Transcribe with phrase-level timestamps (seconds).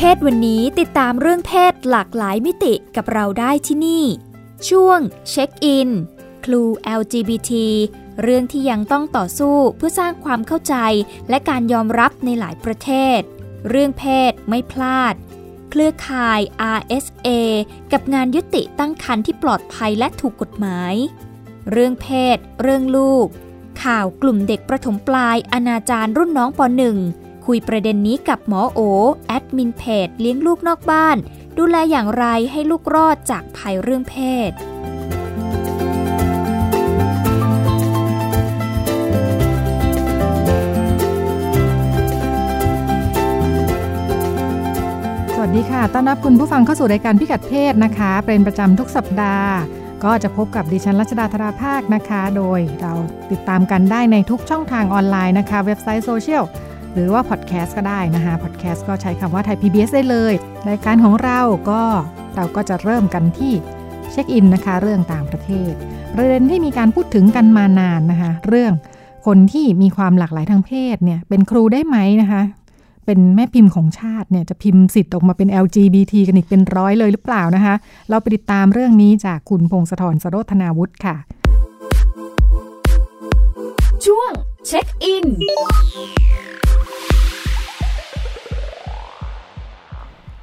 [0.00, 4.04] เพศวันนี้ติดตามเรื่องเพศหลากหลายมิติกับเราได้ที่นี่
[4.68, 5.90] ช่วงเช็คอิน
[6.44, 6.62] ครู
[7.00, 7.52] LGBT
[8.22, 10.74] เรื่องที่ยังต้องต่อสู้เพื่อสร้างความเข้าใจ
[11.28, 13.20] และการยอมรับในหลายประเทศ
[13.68, 15.14] เรื่องเพศไม่พลาด
[15.70, 16.40] เครือข่าย
[16.78, 17.28] RSA
[17.92, 20.94] กับงานยุติตั้งครรภ์ที่ปลอดภัยและถูกกฎหมาย
[21.70, 23.26] เรื่องเพศ เรื่องลูก
[23.82, 28.80] ข่าวกลุ่มเด็กประถมปลายอนาจารรุ่นน้องป .1 คุยประเด็นนี้กับหมอโอ
[29.26, 31.16] แอดมินเพจเลี้ยงลูกนอกบ้าน
[31.58, 34.16] ดูแลอย่างไรให้ลูกรอดจากภัยเรื่องเพ
[34.48, 34.50] ศ
[45.34, 49.52] สวัสดีค่ะ ต้อนรับคุณผู้ฟังเข้าสู่รายการพิกัดเพศนะคะ เป็นประจำทุกสัปดาห์
[50.04, 52.94] ก็จะพบกับดิฉันรัชดาธราภาคนะคะ โดยเรา
[53.30, 56.44] ติดตามกันได้ในทุกช่องทางออนไลน์นะคะ เว็บไซต์โซเชียล
[56.94, 60.34] หรือว่าพอดแคสต์ก็ได้นะคะพอดแคสต์ก็ใช้คำว่าไทย PBS ได้เลย
[60.68, 61.82] รายการของเราก็
[62.36, 63.52] เราก็จะเริ่มกันที่
[64.10, 65.72] เช็คอินนะคะ เรื่องต่างประเทศ
[66.14, 68.72] ประเด็นที่มีการพูดถึงกันมานานนะคะ เรื่อง
[69.26, 72.42] คนที่มีความหลากหลายทางเพศเนี่ยเป็นครูได้ไหมนะคะ
[73.06, 77.74] เป็นแม่พิมพ์ของชาติเนี่ยจะพิมพ์สิทธิ์ออกมาเป็น LGBT กันอีกเป็นร้อยเลยหรือเปล่านะคะ
[78.10, 81.16] เราไปติดตามเรื่องนี้จากคุณพงศธรสโรธนาวุฒิค่ะ
[84.06, 84.30] ช่วง
[84.66, 85.26] เช็คอิน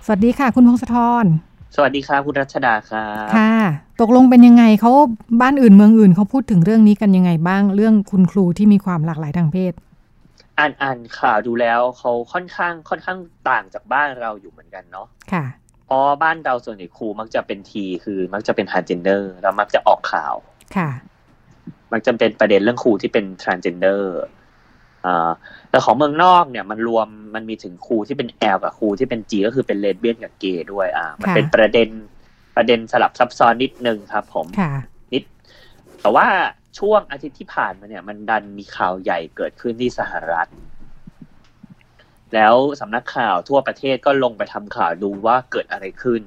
[0.07, 1.25] สวัสดีค่ะ คุณพงศธร
[1.75, 3.55] สวัสดีครับคุณรัชดาครับค่ะ
[4.01, 4.91] ตกลงเป็นยังไงเขา
[5.41, 9.73] บ้านอื่นเมืองอื่นเขาพูดถึงเรื่องนี้กันยังไงบ้างเรื่องคุณครูที่มีความหลากหลายทางเพศ
[10.59, 13.17] อ่านอ่านข่าวดูแล้วเขาค่อนข้างค่อนข้าง
[13.49, 15.45] ต่างจากบ้านเราอยู่เหมือนกันเนาะค่ะ
[15.85, 20.35] เพราะบ้านเราส่วนใหญ่ครูมักจะเป็นทีคือมักจะเป็น transgender แล้วมักจะออกข่าว
[20.75, 20.89] ค่ะ
[21.91, 24.27] มักจะเป็นประเด็นเรื่องครูที่เป็น transgender อ่า
[25.69, 31.89] แต่ของเมืองนอกเนี่ยมันรวมมันมีถึงครูที่เป็น L กับครูที่เป็น G ก็คือเป็นเลสเบี้ยนกับเกย์ด้วยอ่ามันค่ะเป็นประเด็น
[32.55, 34.71] ประเด็นสลับซับซ้อนนิดนึงครับ ผมค่ะ
[35.13, 35.23] นิด
[36.01, 36.27] แต่ว่า
[36.79, 40.47] ช่วงอาทิตย์ที่ผ่านมาเนี่ย มันดันมีข่าวใหญ่เกิดขึ้นที่สหรัฐ
[42.33, 46.21] แล้วสำนักข่าวทั่วประเทศก็ลงไปทำข่าวดูว่าเกิดอะไรขึ้น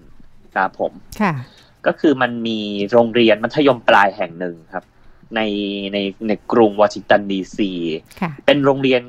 [0.55, 1.33] ครับผมค่ะ
[1.87, 2.61] ก็คือมันมี
[2.93, 4.85] โรงเรียนมัธยมปลายแห่งหนึ่งครับ
[5.37, 5.41] ใน
[5.93, 7.71] ในในกรุงวอชิงตันดีซี
[8.21, 9.03] ค่ะเป็นโรงเรียน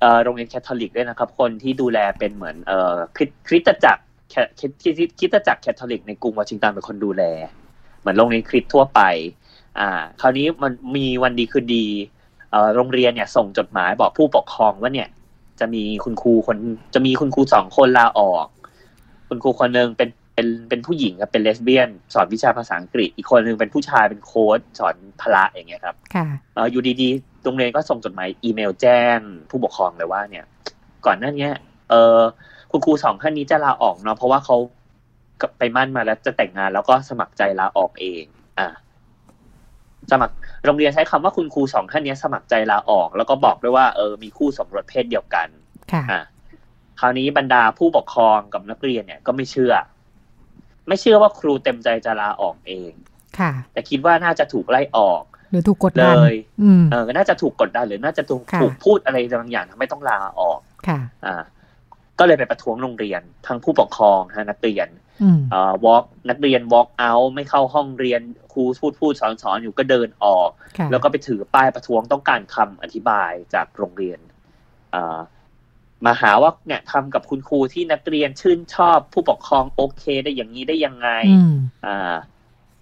[0.00, 7.22] เอ่อโรงเรียนแคทอลิกด้วยนะครับ คนที่ดูแลเป็นเหมือนเอ่อคริสคริสตจักรแคคริสคริสคริสตจักรแคทอลิกในกรุงวอชิงตันเป็นคนดูแล
[8.00, 9.00] เหมือนโรงเรียนคริสต์ทั่วไป
[9.78, 9.90] อ่า
[10.20, 11.86] คราวนี้มันมีวันดีคืนดี
[12.50, 15.08] เอ่อโรงเรียนเนี่ยส่งจดหมายบอกผู้ปกครองว่าเนี่ย
[15.60, 16.56] จะมีคุณครูคน
[16.94, 18.46] จะมีคุณครูสองคนลาออก
[19.28, 29.18] คุณครูคนหนึ่งเป็น เป็นเป็นผู้หญิงครับเป็นเลสเบี้ยน สอนวิชาภาษาอังกฤษ อีกคนหนึ่งเป็นผู้ชายเป็นโค้ชสอนพละอย่างเงี้ยครับค่ะเอ่ออยู่ดีๆโรงเรียนก็ส่งจดหมายอีเมลแจ้ง
[29.50, 30.44] ผู้ปกครองเลยว่าเนี่ย
[31.06, 31.52] ก่อนหน้าเนี้ย
[31.90, 32.18] เออ
[32.70, 34.56] คุณครูสองท่านนี้จะลาออกเนาะเพราะว่าเขา
[35.58, 38.24] ไปมั่นมาแล้วจะแต่งงานแล้วก็สมัครใจลาออกเอง
[38.58, 38.68] อ่า
[40.10, 45.48] สมัครโรงเรียนใช้คำว่าคุณครูสองท่านนี้สมัครใจลาออก แล้วก็บอกด้วยว่าเออมีคู่สมรสเพศเดียวกัน
[45.92, 46.22] ค่ะอะ
[47.00, 49.72] คราวนี้บรรดาผู้ปกครองกับนักเรียนเนี่ยก็ไม่เชื่อ
[50.88, 52.92] ไม่เชื่อว่าครูเต็มใจจะลาออกเอง
[53.38, 61.42] ค่ะ แต่คิดว่าน่าจะถูกไล่ออก หรือถูกกดเลดันยอืมเออน่าจะถูกกดดันหรือน่าจะถูกค่ะถูกพูดอะไรบางอย่างทำให้ต้องลาออก ค่ะ อ่า
[62.18, 64.88] ก็เลยไปประท้วงโรงเรียน ทั้งผู้ปกครองฮะนักเรียน
[65.22, 68.20] อืมเอ่อ walk นักเรียน walk out ไม่เข้าห้องเรียน
[68.52, 74.18] ครูพูดพูดสอนสอนอยู่ก็เดินออกค่ะแล้วก็ไปถือป้ายประท้วงต้องการคำอธิบายจากโรงเรียน
[74.92, 75.18] เอ่อ
[76.06, 81.54] มาหาว่าเนี่ยทำกับคุณครูที่นักเรียนชื่นชอบผู้ปกครองโอเคได้อย่างนี้ได้ยังไงอืม
[81.86, 82.14] อ่า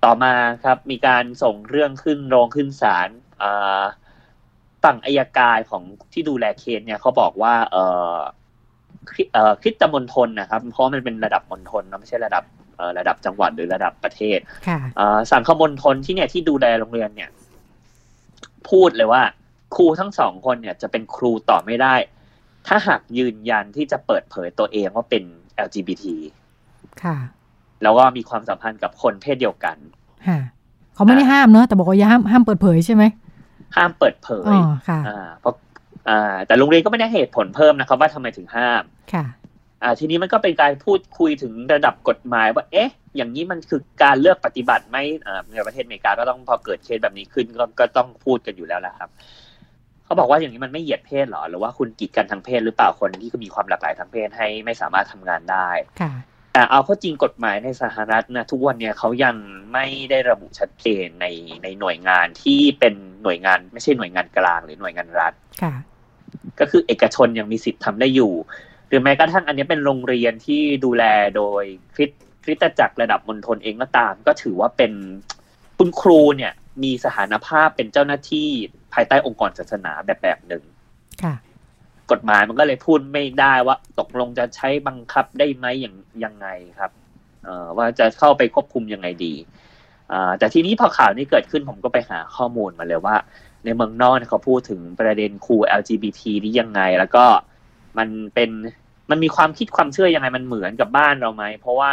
[0.04, 0.34] ต่อมา
[0.64, 3.08] ครับมีการส่งเรื่องขึ้นโรงขึ้นศาล
[3.42, 3.82] อ่า
[4.84, 5.82] ฝั่งอายการของ
[6.12, 7.76] ที่ดูแลเคสเนี่ยเขาบอกว่า เอ
[8.14, 8.16] อ
[9.10, 12.44] คริเอ่อคริสตมณฑลนะครับ เพราะมันเป็นระดับมณฑลนะไม่ใช่ระดับ
[12.76, 14.38] เอ่อระดับจังหวัดหรือระดับประเทศ
[14.68, 17.30] ค่ะอ่าสังคมณฑลที่เนี่ยที่ดูแลโรงเรียนเนี่ย
[18.70, 19.22] พูดเลยว่า
[19.74, 21.94] ครูทั้งสองคนเนี่ยจะเป็นครูต่อไม่ได้
[22.66, 25.22] ถ้าหากยืนยันที่จะเปิดเผยตัวเองว่าเป็น
[25.66, 26.04] LGBT
[27.02, 27.16] ค่ะ
[27.82, 29.76] แล้วก็มีความสัมพันธ์กับคนเพศเดียวกัน
[30.28, 30.40] ฮะ
[30.94, 33.04] เขาไม่ได้ห้ามเนอะแต่บอกว่าอย่าห้ามห้ามเปิดเผยใช่ไหม
[33.76, 35.54] ห้ามเปิดเผอ๋ยอค่ะอ่าเพราะ
[36.08, 38.82] อ่า แต่โรงเรียนก็ไม่ได้เหตุผลเพิ่มนะครับ ว่าทำไมถึงห้าม
[39.12, 39.24] ค่ะ
[39.82, 44.96] อ่า ทีนี้มันก็เป็นการพูดคุยถึงระดับกฎหมายว่า เอ๊ะ อย่างนี้มันคือการเลือกปฏิบัติไหม
[45.52, 49.10] ในประเทศอเมริกาก็ต้องพอเกิดเคสแบบนี้ขึ้นก็ก็ต้องพูดกันอยู่แล้วแหละครับ
[50.10, 55.68] เขาบอกว่าอย่างนี้มันไม่เหยียดเพศหรอ หรือว่าคุณกีดกันทางเพศหรือเปล่าคนที่ก็มีความหลากหลายทางเพศให้ไม่สามารถทำงานได้
[56.00, 56.12] ค่ะ
[56.52, 59.36] แต่เอาเข้าจริงกฎหมายในสหรัฐนะทุกวันเนี่ยเขายัง
[59.72, 61.26] ไม่ได้ระบุชัดเจนใน
[61.62, 65.74] ในหน่วยงานที่เป็นหน่วยงาน ไม่ใช่หน่วยงานกลางหรือหน่วยงานรัฐค่ะ
[66.60, 68.32] ก็คือเอกชนยังมีสิทธิ์ทำได้อยู่
[68.88, 71.04] หรือแม้กระทั่งอันนี้เป็นโรงเรียนที่ดูแล
[71.36, 71.64] โดย
[71.94, 72.10] คริส
[72.44, 74.92] คริสตจักรระดับมณฑลเองก็ตาม ก็ถือว่าเป็น
[75.78, 78.48] คุณครูเนี่ย มีสถานภาพเป็นเจ้าหน้าที่
[78.92, 80.64] ภายใต้องค์กรศาสนาแบบแบบหนึ่ง
[81.22, 81.34] ค่ะ
[82.10, 85.94] กฎหมายมันก็เลยพูดไม่ได้ว่า ตกลงจะใช้บังคับได้ไหมอย่าง
[86.24, 86.46] ยังไง
[86.78, 86.90] ครับ
[87.76, 89.34] ว่าจะเข้าไปควบคุมยังไงดี
[90.38, 93.16] แต่ทีนี้พอข่าวนี้เกิดขึ้นผมก็ไปหาข้อมูลมาเลยว่า
[93.64, 97.24] ในเมืองนอกเขาพูดถึงประเด็นครู LGBT นี้ยังไง แล้วก็
[97.98, 98.50] มันเป็น
[99.10, 101.90] มันมีความคิดความเชื่อยังไงมันเหมือนกับบ้านเราไหมเพราะว่า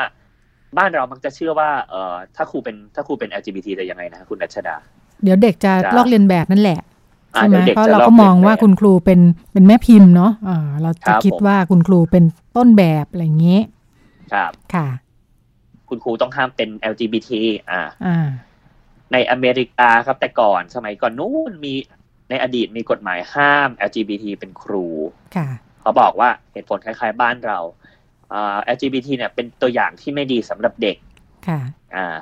[0.78, 4.76] บ้านเรามักจะเชื่อว่าเออถ้าครูเป็นถ้าครูเป็น LGBT จะยังไงนะคุณรัชดา
[5.24, 6.80] เดี๋ยวเด็กจะลอกเรียนแบบนั่นแหละ
[7.34, 9.20] ใช่ไหมเพราะเราก็มองว่าคุณครูเป็น
[9.54, 12.24] เป็นแม่พิมพ์เนาะอ่าเราจะคิดว่าคุณครูเป็น
[12.58, 13.60] ต้นแบบอะไรอย่างนี้
[14.34, 14.88] ครับค่ะ
[15.90, 17.32] คุณครูต้องห้ามเป็น LGBT
[17.72, 18.28] อ่าอ่า
[19.14, 21.74] ในอเมริกาครับแต่ก่อนสมัยก่อนนู้นมี
[22.30, 24.86] ในอดีตมีกฎหมายห้าม LGBT เป็นครู
[25.36, 25.50] ค่ะ
[25.82, 27.97] เขาบอกว่าเหตุผลคล้ายๆบ้านเราอ่า
[28.76, 30.98] LGBT เนี่ยเป็นตัวอย่างที่ไม่ดีสำหรับเด็ก
[31.48, 31.60] ค่ะ
[31.96, 32.18] อ่า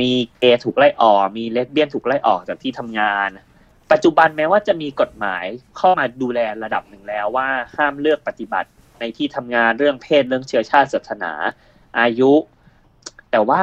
[0.00, 3.28] มีเกย์ถูกไล่ออก มีเลสเบี้ยนถูกไล่ออกจากที่ทำงาน
[3.92, 5.44] ปัจจุบันแม้ว่าจะมีกฎหมาย
[5.76, 8.68] เข้ามาดูแลระดับหนึ่งแล้วว่าห้ามเลือกปฏิบัติ
[9.00, 11.32] ในที่ทำงานเรื่องเพศเรื่องเชื้อชาติศาสนา
[12.00, 12.32] อายุ
[13.30, 13.62] แต่ว่า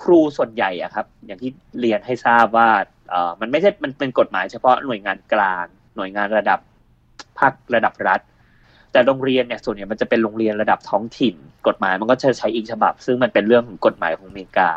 [0.00, 2.68] ครูส่วนใหญ่อะครับ อย่างที่เรียนให้ทราบว่า
[3.10, 5.66] เออมันไม่ใช่มันเป็นกฎหมายเฉพาะหน่วยงานกลาง
[5.96, 6.58] หน่วยงานระดับ
[7.38, 8.20] ภาคระดับรัฐ
[8.96, 11.34] แต่โรงเรียนเนี่ยส่วนใหญ่มันจะเป็นโรงเรียนระดับท้องถิ่น
[11.66, 14.70] กฎหมายมันก็จะใช้อีกฉบับ ซึ่งมันเป็นเรื่องของกฎหมายของอเมริกา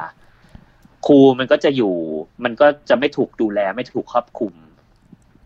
[1.06, 1.94] ครูมันก็จะอยู่
[2.44, 4.54] มันก็จะไม่ถูกดูแลไม่ถูกครอบคุม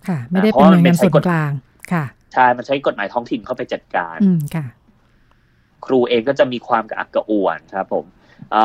[0.08, 1.52] ค่ะ ไม่ได้เป็นหน่วยงานส่วนกลาง
[1.92, 4.66] ค่ะใช่มันใช้กฎหมายท้องถิ่นเข้าไปจัดการ อืมค่ะ
[5.86, 8.06] ครูเองก็จะมีความกระอักกระอ่วนครับ ผม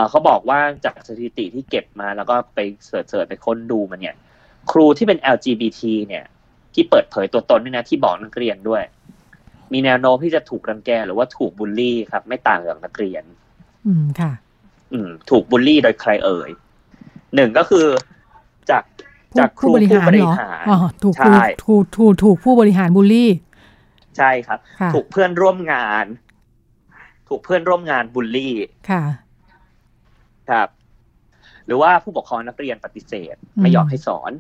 [0.09, 4.17] เขาบอกว่าจากสถิติที่เก็บมาแล้วก็ไปเสิร์ชไปค้นดูมันเนี่ย
[4.71, 6.25] ครูที่เป็น LGBT เนี่ย
[6.75, 8.83] ที่เปิดเผยตัวตนนี่นะที่บอกนักเรียนด้วย
[9.73, 13.25] มีแนวโน้มที่จะถูกรังแกหรือว่าถูกบูลลี่ครับ ไม่ต่างจากนักเรียน
[13.87, 14.33] อืมค่ะ
[14.93, 16.51] อืม ถูกบูลลี่โดยใครเอ่ย
[17.35, 17.87] หนึ่งก็คือ
[18.71, 18.85] จาก
[19.39, 20.65] จากครูผู้บริหาร
[21.05, 21.15] ถูก
[21.67, 23.31] ถูกถูกถูกผู้บริหารบูลลี่
[24.17, 24.59] ใช่ครับ
[24.95, 26.07] ถูกเพื่อนร่วมงาน
[27.29, 28.55] ถูกเพื่อนร่วมงานบูลลี่
[28.91, 29.03] ค่ะ
[30.51, 30.69] ครับ
[31.67, 34.33] หรือว่าผู้ปกครองนักเรียนปฏิเสธ ไม่ยอมให้สอน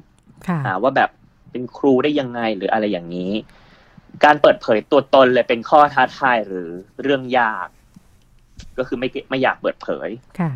[0.49, 1.11] ค่ะว่าแบบ
[1.51, 3.33] เป็นครูได้ยังไงหรืออะไรอย่างนี้
[4.25, 6.69] การเปิดเผยตัวตนเลยเป็นข้อท้าทายหรือ
[7.03, 7.69] เรื่องยาก
[8.79, 10.09] ก็คือไม่ไม่อยากเปิดเผย
[10.41, 10.51] ค่ะ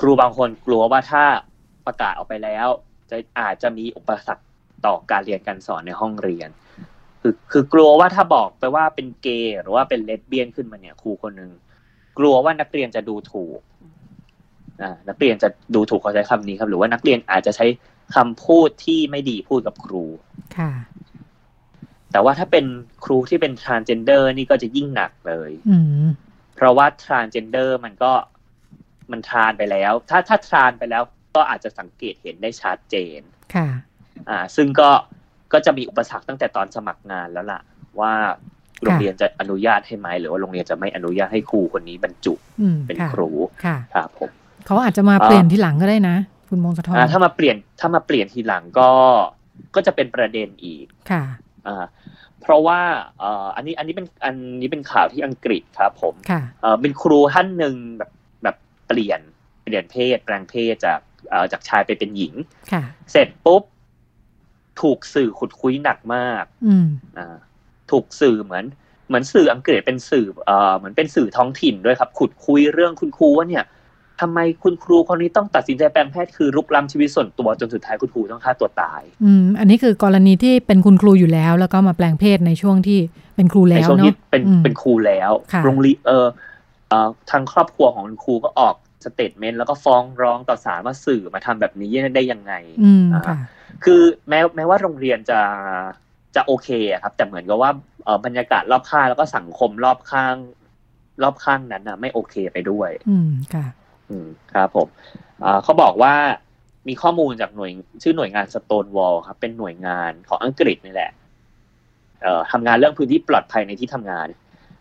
[0.00, 1.24] ครูบางคนกลัวว่าถ้า
[1.86, 2.66] ประกาศออกไปแล้ว
[3.10, 4.44] จะอาจจะมีอุปสรรค
[4.86, 6.48] ต่อการเรียนการสอนในห้องเรียน
[7.22, 11.50] คือคือกลัวว่าถ้าบอกไปว่าเป็นเกย์หรือว่าเป็นเลสเบี้ยนขึ้นมาเนี่ย ครูคนหนึ่ง
[12.18, 13.60] กลัวว่านักเรียนจะดูถูก
[14.82, 17.66] อ่านักเรียนจะดูถูกเขาใช้คำนี้ครับ หรือว่านักเรียนอาจจะใช้
[18.14, 20.04] คำพูดที่ไม่ดีพูดกับครู
[20.56, 20.70] ค่ะ
[22.16, 22.66] แต่ว่าถ้าเป็น
[23.04, 25.78] ครูที่เป็น transgender นี่ก็จะยิ่งหนักเลยอื
[26.56, 28.12] เพราะว่า transgender มันก็
[29.12, 31.02] มันทานไปแล้ว ถ้าถ้าทานไปแล้ว
[31.36, 33.20] ก็อาจจะสังเกตเห็นได้ชัดเจน
[33.54, 33.68] ค่ะ
[34.28, 34.90] อ่า ซึ่งก็
[35.52, 37.60] ก็จะมีอุปสรรคตั้งแต่ตอนสมัครงานแล้วล่ะ
[38.00, 38.12] ว่า
[38.82, 42.34] โรงเรียนจะอนุญาตให้ไหมหรือว่าโรงเรียนจะไม่อนุญาตให้ครูคนนี้บรรจุ
[42.86, 43.30] เป็นครู
[43.64, 44.30] ค่ะครับผม
[44.66, 46.16] เขาอาจจะมาเปลี่ยนทีหลังก็ได้นะ
[46.48, 48.90] คุณมงคลทองถ้ามาเปลี่ยนถ้ามาเปลี่ยนทีหลังก็
[49.74, 51.24] ก็จะเป็นประเด็นอีกค่ะ
[51.66, 51.84] อ่า
[52.40, 52.80] เพราะว่า
[53.18, 58.10] เอ่ออันนี้อันนี้เป็นอันนี้เป็นข่าวที่อังกฤษครับผมค่ะเอ่อเป็นครูท่านหนึ่งแบบ
[58.42, 58.56] แบบ
[58.88, 59.20] เปลี่ยน
[59.64, 62.34] เปลี่ยนเพศแปลงเพศจากเอ่อจากชายไปเป็นหญิง
[62.72, 62.82] ค่ะ
[63.12, 63.62] เสร็จปุ๊บ
[64.80, 67.36] ถูกสื่อขุดคุยหนักมากอืมอ่า
[67.90, 68.64] ถูกสื่อเหมือน
[69.08, 73.64] เหมือนสื่ออังกฤษเป็นสื่อเอ่อเหมือนเป็นสื่อท้องถิ่นด้วยครับ ขุดคุยเรื่องคุณครูว่าเนี่ย
[74.20, 82.98] ทำไมคุณครูคนนี้ต้องตัดสินใจแปลงเพศคือรุกล้ำชีวิตส่วนตัวจนสุดท้ายคุณครูต้องฆ่าตัวตาย อืม อันนี้คือกรณีที่เป็นคุณครูอยู่แล้ว แล้วก็มาแปลงเพศในช่วงที่
[83.36, 85.30] เป็นครูแล้วเนาะในช่วงที่เป็นเป็นครูแล้ว
[85.64, 86.26] โรงเรียนเออ
[87.30, 92.52] ทางครอบครัวของคุณครูก็ออก statement แล้วก็ฟ้องร้องต่อศาลว่าสื่อมาทำแบบนี้ได้ยังไง
[93.84, 95.40] คือแม้แม้ว่าโรงเรียนจะ
[96.36, 96.68] จะโอเค
[97.02, 97.70] ครับ แต่เหมือนกับว่า
[98.24, 100.34] บรรยากาศรอบข้างแล้วก็สังคมรอบข้าง
[101.22, 103.66] รอบข้างนั้นนะไม่โอเคไปด้วย อืมค่ะ
[104.10, 104.88] อืมครับผม
[105.62, 106.14] เขาบอกว่า
[106.88, 107.70] มีข้อมูลจากหน่วย
[108.02, 111.10] ชื่อหน่วยงาน Stonewall ครับ เป็นหน่วยงานของอังกฤษนี่แหละ
[112.22, 114.28] เอ่อทำงานเรื่องพื้นที่ปลอดภัยในที่ทำงาน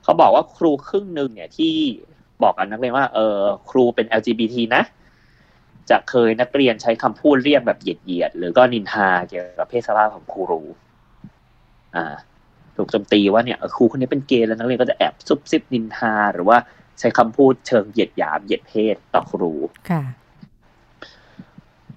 [0.03, 1.74] เขาบอกว่าครูครึ่งหนึ่งเนี่ยที่
[2.44, 3.39] บอกกับนักเรียนว่าเออ
[3.70, 4.84] ครูเป็น LGBT นะ
[5.89, 10.62] จะเคยนักเรียนใช้คำพูดเรียกแบบเหยียดเหยีหรือก็นินทาเกี่ยวกับเพศสภาพของครู
[11.96, 12.05] อ่า
[12.75, 16.58] ถูกโจมตีว่าเนี่ยครูคนนี้เป็นเกย์แล้วนักเรียนก็จะแอบซุบซิบนินทาหรือว่า
[17.00, 19.54] ใช้คำพูดเชิงเหยียดหยามเหยียดเพศต่อครู
[19.90, 20.04] ค่ะ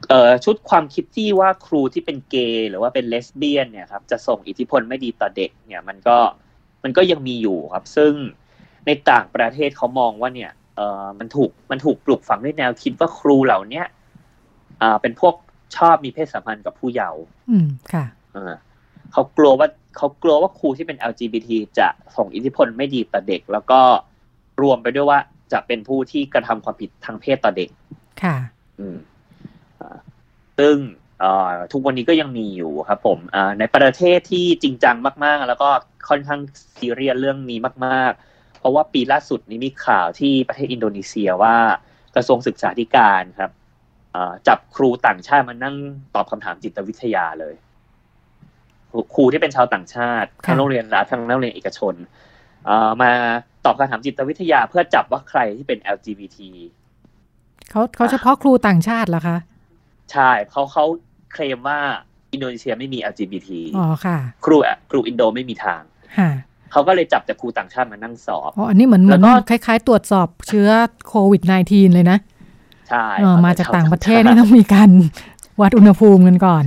[0.09, 6.19] เอ่อชุดความคิดที่ว่าครูที่เป็นเกย์หรือว่าเป็นเลสเบี้ยนเนี่ยครับจะส่งอิทธิพลไม่ดีต่อเด็ก เนี่ย มันก็
[6.85, 8.12] มันก็ยังมีอยู่ครับ ซึ่ง
[8.87, 13.87] ในต่างประเทศเขามองว่าเนี่ยเอ่อมันถูกมันถูกปลูกฝังด้วยแนวคิดว่าครูเหล่าเนี้ย
[14.83, 15.35] อ่าเป็นพวก
[15.76, 18.52] ชอบมีเพศสัมพันธ์กับผู้เยาว์อืมค่ะเออ
[19.12, 23.81] เขากลัวว่าเขากลัวว่าครูที่เป็น LGBT จะส่งอิทธิพลไม่ดีต่อเด็ก แล้วก็
[24.61, 25.19] รวมไปด้วยว่า
[25.53, 27.71] จะเป็นผู้ที่กระทำความผิดทางเพศต่อเด็ก
[28.23, 28.37] ค่ะ
[28.79, 28.99] อืม
[29.81, 29.99] อ่า
[30.59, 30.77] ซึ่ง
[31.21, 35.69] เอ่อทุกวันนี้ก็ยังมีอยู่ครับผมอ่าในประเทศที่จริงจังมาก ๆ แล้วก็
[36.09, 36.41] ค่อนข้าง
[36.79, 41.57] ซีเรียสเรื่องนี้มาก ๆ เพราะว่าปีล่าสุดนี้มีข่าวที่ประเทศอินโดนีเซียว่า
[42.17, 43.50] กระทรวงศึกษาธิการครับ
[44.15, 45.77] อ่าจับครูต่างชาติมานั่ง
[46.15, 47.55] ตอบคำถามจิตวิทยาเลย
[49.15, 52.27] ครูที่เป็นชาวต่างชาติทั้งโรงเรียนรัฐทั้งโรงเรียนเอกชนเอ่อ
[53.03, 53.12] มา
[53.65, 56.38] ตอบคำถามจิตวิทยาเพื่อจับว่าใครที่เป็น LGBT
[57.71, 59.38] เขาเขาเฉพาะครูต่างชาติเหรอคะ
[60.12, 60.85] ใช่เขาเขา
[61.33, 61.79] เคลมว่า
[62.33, 64.57] อินโดนีเซียไม่มี LGBT อ๋อค่ะ ครู
[64.91, 65.83] ครูอินโดไม่มีทาง
[66.19, 66.31] ค่ะ
[66.73, 70.69] เขาก็เลยจับแต่ครูต่างชาติมานั่งสอบอ๋ออันนี้เหมือนเหมือนแล้วก็คล้ายๆ ตรวจสอบเชื้อ
[71.09, 72.19] โควิด -19 เลยนะ
[72.88, 74.91] ใช่เออมาจากต่างประเทศชนี่วต้องมีการ
[75.61, 76.65] วัดอุณหภูมิกันก่อน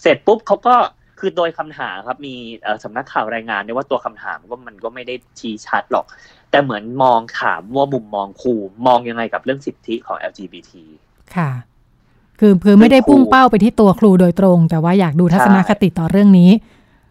[0.00, 0.76] เสร็จปุ๊บเขาก็
[1.18, 6.04] คือโดยคำถามครับมีเอ่อสำนักข่าวรายงานเนี่ยว่าตัวคำถามก็มันก็ไม่ได้ชี้ชัดหรอก
[6.50, 8.54] แต่เหมือนมองถามว่ามุมมองครู
[8.86, 10.72] มองยังไงกับเรื่องสิทธิของ LGBT
[11.36, 11.50] ค่ะ
[12.40, 16.50] คือคือไม่ได้ซึ่งครูพุ่งเป้าไปที่ตัวครูโดยตรง แต่ว่าอยากดูทัศนคติต่อเรื่องนี้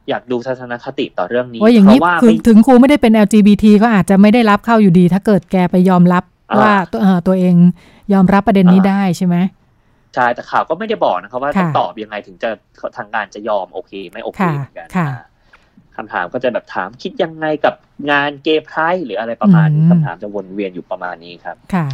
[0.09, 7.55] อยากดูทัศนคติต่อเรื่องนี้ว่าอย่างเพนี้ราะว่าคือไม่ถึงครูไม่ได้เป็น LGBT ก็อาจจะไม่ได้รับเข้าอยู่ดี ถ้าเกิดแกไปยอมรับอ่าว่าตัวเอ่อตัวเอง
[8.13, 9.35] ยอมรับประเด็นนี้อ่าได้ใช่ไหม
[10.15, 12.49] ใช่แต่ข่าวก็ไม่ได้บอกนะครับว่าค่ะต้องตอบยังไงถึงจะ
[12.97, 15.23] ทางการจะยอมโอเคไม่โอเคค่ะเหมือนกันค่ะอ่า
[15.97, 17.75] คำถามก็จะแบบถามคิดยังไงกับ
[18.11, 21.87] งานเกย์ไพร์หรืออะไรประมาณนี้อืมคำถามจะวนเวียนอยู่ประมาณนี้ครับค่ะ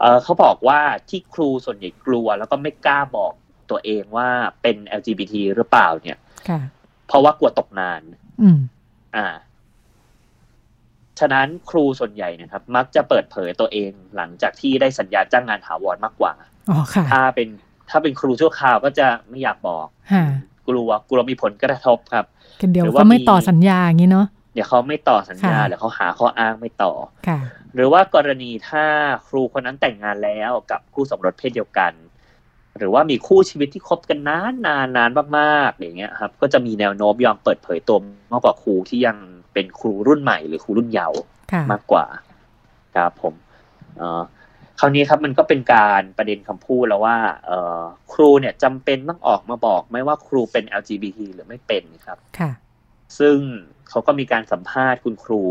[0.00, 3.32] เออเขาบอกว่าที่ครูส่วนใหญ่กลัว แล้วก็ไม่กล้าบอก
[3.70, 4.28] ตัวเองว่า
[4.62, 6.60] เป็น LGBT หรือเปล่าเนี่ยค่ะ
[7.06, 8.00] เพราะว่ากลัวตกงาน
[8.42, 8.58] อืม
[9.16, 9.26] อ่า
[11.20, 16.53] ฉะนั้นครูส่วนใหญ่เนะครับ มักจะเปิดเผยตัวเองหลังจากที่ได้สัญญาจ้างงานถาวรมากกว่าอ๋อค่ะ
[17.12, 17.48] ถ้าเป็น
[17.90, 20.24] ถ้าเป็นครูชั่วคราวก็จะไม่อยากบอกค่ะ
[20.68, 22.26] กลัวกลัวมีผลกระทบครับ
[22.60, 26.92] กันเดี๋ยวหรือว่าก็ไม่มีต่อสัญญาอย่างนี้เนาะเดี๋ยวเขาไม่ต่อสัญญาค่ะเดี๋ยวเขาหาข้ออ้างไม่ต่อ
[27.28, 27.38] ค่ะ
[27.74, 28.84] หรือว่ากรณีถ้า
[29.26, 31.92] ครูคนนั้นแต่งงานแล้วกับคู่สมรสเพศเดียวกัน
[32.78, 37.98] หรือว่ามีคู่ชีวิตที่คบกันนานนานนานมากๆอย่างเงี้ยครับ ก็จะมีแนวโน้มยอมเปิดเผยตัว
[38.32, 39.16] มากกว่าครูที่ยัง
[39.52, 41.20] เป็นครูรุ่นใหม่หรือครูรุ่นเยาว์
[41.52, 42.04] ค่ะมากกว่า
[42.96, 43.34] ครับผม
[43.96, 44.22] เอ่อ
[44.80, 47.16] คราวนี้ครับมันก็เป็นการประเด็นคำพูดแล้วว่า
[47.46, 52.50] เอ่อครูเนี่ยจำเป็นต้องออกมาบอกไหมว่าครูเป็น LGBT หรือไม่เป็นครับค่ะ
[53.18, 53.38] ซึ่ง
[53.88, 55.42] เขาก็มีการสัมภาษณ์คุณครู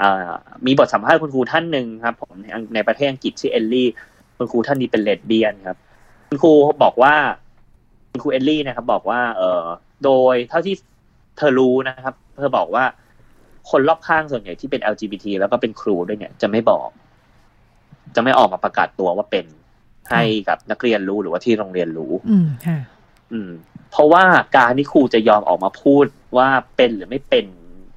[0.00, 0.32] อ่า
[0.66, 3.88] มีบทสัมภาษณ์คุณครูท่านหนึ่งครับ ผมในในประเทศอังกฤษชื่อเอลลี่
[4.36, 5.78] คุณครูท่านนี้เป็นเลสเบี้ยนครับ
[6.28, 6.52] คุณครู
[6.82, 7.14] บอกว่า
[8.10, 9.64] คุณครูเอลลี่นะครับ บอกว่า เออ
[10.04, 10.74] โดยเท่าที่
[11.36, 12.84] เธอรู้นะครับ เธอบอกว่า
[13.70, 16.88] คนรอบข้างส่วนใหญ่ที่เป็น LGBT แล้วก็เป็นครูด้วยเนี่ยจะไม่บอก
[18.16, 19.46] จะไม่ออกมาประกาศตัวว่าเป็น
[20.10, 22.78] ให้กับนักเรียนรู้หรือว่าที่โรงเรียนรู้ อืมค่ะ
[23.32, 23.50] อืม
[23.90, 24.24] เพราะว่า
[24.56, 27.46] การที่ครูจะยอมออกมาพูดว่าเป็นหรือไม่เป็น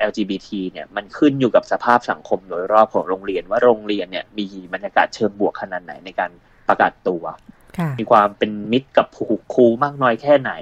[0.10, 6.31] LGBT เนี่ยมันขึ้นอยู่กับสภาพสังคมโดยรอบของโรงเรียน ว่าโรงเรียนเนี่ย มีบรรยากาศเชิงบวกขนาดไหนในการ
[6.67, 7.24] ประกาศตัว
[7.77, 9.07] ค่ะมีความเป็นมิตรกับ
[9.53, 10.53] ครูมากน้อยแค่ไหน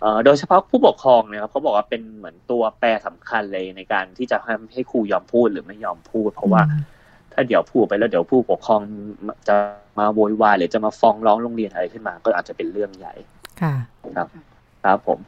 [0.00, 6.62] เอ่อโดยเฉพาะผู้ปกครองเนี่ยครับเขาบอกว่าเป็นเหมือนตัวแปรสำคัญเลยในการที่จะให้ให้ครูยอมพูดหรือไม่ยอมพูด เพราะว่า
[7.32, 8.80] ถ้าเดี๋ยวพูดไปแล้วเดี๋ยวผู้ปกครอง
[9.48, 9.56] จะ
[9.98, 13.14] มาโวยวายหรือจะมาฟ้องร้องโรงเรียนอะไรขึ้นมา ก็อาจจะเป็นเรื่องใหญ่
[13.60, 13.74] ค่ะ
[14.16, 14.28] ครับ
[14.84, 15.18] ครับผม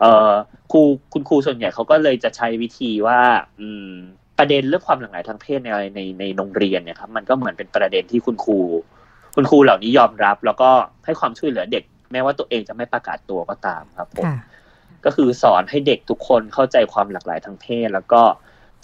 [0.00, 0.32] เอ่อ
[0.72, 0.80] ครู
[1.12, 3.20] คุณครูส่วนใหญ่เขาก็เลยจะใช้วิธีว่า
[3.60, 3.90] อืม
[4.38, 8.58] ประเด็นเรื่องความหลากหลายทางเพศในในในโรงเรียนเนี่ยครับ มันก็เหมือนเป็นประเด็นที่คุณครู
[9.34, 10.70] คุณครูเหล่านี้ยอมรับ แล้วก็
[11.04, 14.36] ให้ความช่วยเหลือเด็ก แม้ว่าตัวเองจะไม่ประกาศตัวก็ตามครับผมค่ะ
[15.04, 18.20] ก็คือสอนให้เด็กทุกคนเข้าใจความหลากหลายทางเพศ แล้วก็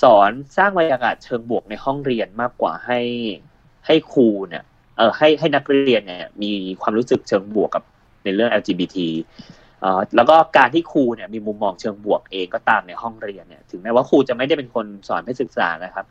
[0.03, 3.01] สอนสร้างบรรยากาศเชิงบวกในห้องเรียนมากกว่าให้
[3.87, 4.65] ให้ครูเนี่ย
[4.97, 6.51] เออให้ให้นักเรียนเนี่ยมี
[6.83, 7.83] ความรู้สึกเชิงบวกกับ
[8.25, 8.97] ในเรื่อง LGBT
[9.81, 16.07] เอ่อแล้วก็การที่ครูเนี่ยมีมุมมองเชิงบวกเองก็ตามในห้องเรียนเนี่ยถึงแม้ว่าครูจะไม่ได้เป็นคนสอนให้ศึกษานะครับ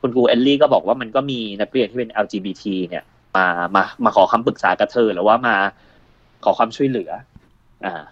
[0.00, 3.04] คุณครูเอลลี่ก็บอกว่ามันก็มีนักเรียนที่เป็น LGBT เนี่ย
[3.36, 5.56] มามามาขอคำปรึกษากับเธอหรือว่ามา
[6.44, 7.10] ขอความช่วยเหลือ
[7.84, 8.02] อ่า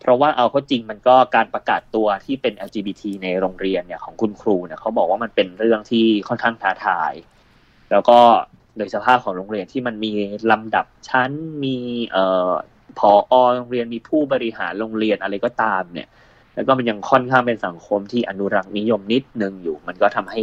[0.00, 7.12] เพราะว่าเอาเข้าจริงมันก็การประกาศตัวที่เป็น LGBT ในโรงเรียนเนี่ยของคุณครูเนี่ยเขาบอกว่ามันเป็นเรื่องที่ค่อนข้างท้าทาย
[7.90, 8.18] แล้วก็
[8.76, 10.12] โดยสภาพของโรงเรียนที่มันมี
[10.50, 11.30] ลำดับชั้น
[11.64, 11.76] มี
[12.10, 12.50] เอ่อ
[12.98, 16.08] พออโรงเรียนมีผู้บริหารโรงเรียนอะไรก็ตามเนี่ย
[16.54, 20.42] แล้วก็มันยังค่อนข้างเป็นสังคมที่อนุรักษ์นิยมนิดนึงอยู่ มันก็ทำให้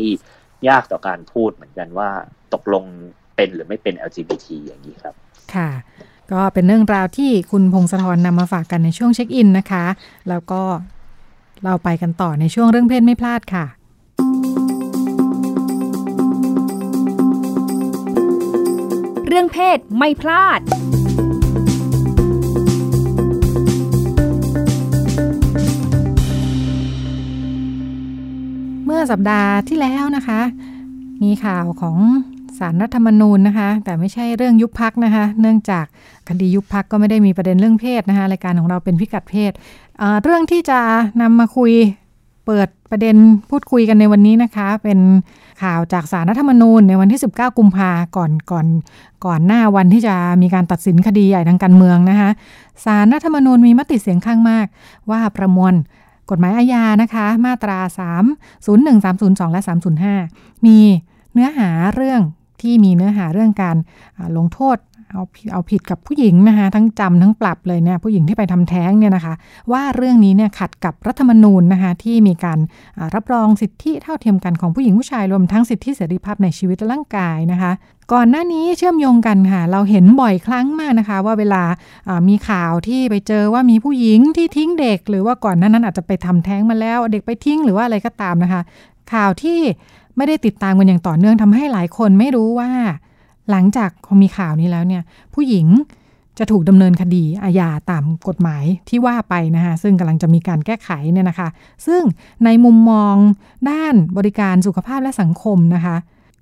[0.69, 2.09] ยากต่อการพูดเหมือนกันว่า
[2.53, 2.83] ตกลง
[3.35, 5.15] เป็นหรือไม่เป็น LGBT อย่างนี้ครับ
[5.53, 5.69] ค่ะ
[6.32, 9.86] ก็เป็นเรื่องราวที่คุณพงศธรนำมาฝากกันในช่วงเช็คอินนะคะ
[10.29, 10.62] แล้วก็
[11.63, 13.65] เราไปกันต่อในช่วงเรื่องเพศไม่พลาดค่ะ
[19.27, 20.60] เรื่องเพศไม่พลาด
[28.86, 30.41] เมื่อสัปดาห์ที่แล้วนะคะ
[31.24, 31.98] มีข่าวของ
[32.59, 35.85] สารรัฐธรรมนูญนะคะ แต่ไม่ใช่เรื่องยุบพักนะคะ เนื่องจาก
[36.29, 39.51] คดียุบพักก็ไม่ได้มีประเด็นเรื่องเพศนะคะรายการของเราเป็นพิกัดเพศ
[40.00, 40.79] เเรื่องที่จะ
[41.21, 41.71] นำมาคุย
[42.45, 43.15] เปิดประเด็น
[43.50, 45.00] พูดคุยกันในวันนี้นะคะ เป็น
[45.63, 48.67] ข่าวจากสารรัฐธรรมนูญในวันที่ 19 กุมภาก่อนก่อน
[49.25, 52.29] ก่อนหน้าวันที่จะมีการตัดสินคดีใหญ่ทางการเมืองนะคะ
[52.85, 54.65] สารรัฐธรรมนูญมีมติเสียงข้างมาก
[55.12, 55.74] ว่าประมวล
[56.29, 57.79] กฎหมายอาญานะคะ มาตรา
[58.41, 59.62] 301 302 และ
[60.13, 60.77] 305 มี
[61.33, 62.21] เนื้อหาเรื่อง
[62.62, 63.75] ที่มีเนื้อหาเรื่องการ
[64.38, 64.77] ลงโทษ
[65.12, 69.33] เอาเอาผิดกับผู้หญิงนะคะทั้งจำทั้งปรับเลยเนี่ยผู้หญิงที่ไปทำแท้งเนี่ยนะคะ
[69.71, 72.59] ว่าเรื่องนี้เนี่ยขัดกับรัฐธรรมนูญนะคะที่มีการ
[73.15, 77.71] รับรองสิทธิเท่าเทียมกันของผู้หญิงผู้ชายรวมทั้งสิทธิเสรีภาพในชีวิตและร่างกายนะคะ
[78.13, 81.63] ก่อนหน้านี้เชื่อมโยงกันค่ะ เราเห็นบ่อยครั้งมากนะคะ ว่าเวลา
[82.27, 88.62] มีข่าวที่ไปเจอว่ามีผู้หญิงที่ทิ้งเด็ก หรือว่าก่อนหน้านั้นอาจจะไปทำแท้งมาแล้วเด็กไปทิ้งหรือว่าอะไรก็ตามนะคะ
[89.13, 89.59] ข่าวที่
[90.17, 92.69] ไม่ได้ติดตามกันอย่างต่อเนื่องทำให้หลายคนไม่รู้ว่า
[93.51, 93.89] หลังจาก
[94.22, 95.03] มีข่าวนี้แล้วเนี่ย
[95.34, 95.67] ผู้หญิง
[96.39, 101.48] จะถูกดำเนินคดีอาญาตามกฎหมายที่ว่าไปนะคะซึ่งกำลังจะมีการแก้ไขเนี่ยนะคะ
[101.88, 102.01] ซึ่ง
[102.45, 103.15] ในมุมมอง
[103.69, 105.95] ด้านบริการสุขภาพและสังคมนะคะ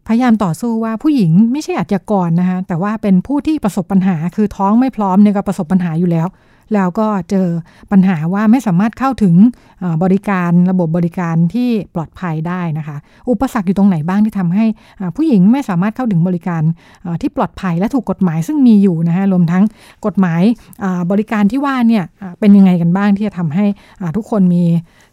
[0.08, 6.28] พยายามต่อสู้ว่าผู้หญิงไม่ใช่อาชญากรนะคะแต่ว่าเป็นผู้ที่ประสบปัญหาคือท้องไม่พร้อมเนี่ยก็ประสบปัญหาอยู่แล้ว
[6.74, 7.48] แล้วก็เจอ
[7.92, 9.36] ปัญหาว่าไม่สามารถเข้าถึง
[10.04, 12.98] บริการระบบบริการที่ปลอดภัยได้นะคะ
[13.30, 14.66] อุปสรรคอยู่ตรงไหนบ้างที่ทำให้
[15.16, 16.64] ผู้หญิงไม่สามารถเข้าถึงบริการ
[17.22, 19.64] ที่ปลอดภัยและถูกกฎหมายซึ่งมีอยู่นะคะรวมทั้ง
[20.06, 20.42] กฎหมาย
[21.12, 22.04] บริการที่ว่าเนี่ย
[22.40, 23.66] เป็นยังไงกันบ้างที่จะทำให้
[24.18, 24.64] ทุกคนมี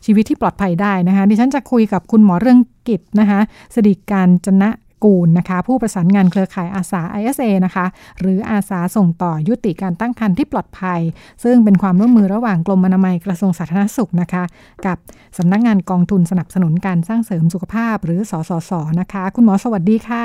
[0.04, 2.58] ชีวิตที่ปลอดภัยได้นะคะดิฉันจะคุยกับคุณหมอเรื่อง
[2.88, 3.40] กิจนะคะ
[3.74, 4.70] สดิการจนะ
[5.04, 7.86] กูลนะคะ ผู้ประสานงานเครือข่ายอาสา ISA นะคะ
[8.20, 11.00] หรืออาสาส่งต่อยุติการตั้งครรภ์ที่ปลอดภัย
[11.44, 14.42] ซึ่งเป็นความร่วมมือระหว่างกรมอนามัยกระทรวงสาธารณสุขนะคะ
[14.86, 14.96] กับ
[15.38, 20.24] สำนักงงานกองทุนสนับสนุนการสร้างเสริมสุขภาพ หรือสสสนะคะ คุณหมอสวัสดีค่ะ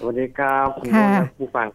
[0.00, 1.06] สวัสดีครับคุณหมอ
[1.40, 1.66] ผู้ฟัง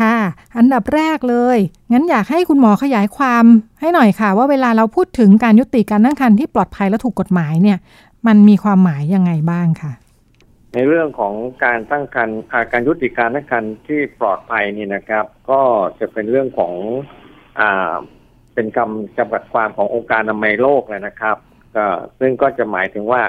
[0.00, 0.16] ค่ะ
[0.58, 1.58] อันดับแรกเลย
[1.92, 3.44] งั้นอยากให้คุณหมอขยายความ
[3.80, 7.78] ให้หน่อยค่ะ ว่าเวลาเราพูดถึงการยุติการตั้งครรภ์ที่ปลอดภัยและถูกกฎหมายเนี่ย
[8.26, 9.92] มันมีความหมายยังไงบ้างค่ะ
[10.74, 11.34] ในเรื่องของ
[11.64, 12.38] การตั้งครรภ์
[12.72, 15.60] การยุติการตั้งครรภ์ที่ปลอดภัยนี่นะครับ ก็
[16.00, 16.74] จะเป็นเรื่องของ
[17.60, 17.96] อ่า
[18.54, 21.36] เป็นคำจำกัดความขององค์การอนามัยโลกเลยนะครับ
[21.76, 21.86] ก็
[22.18, 23.22] ซึ่งก็จะหมายถึงว่า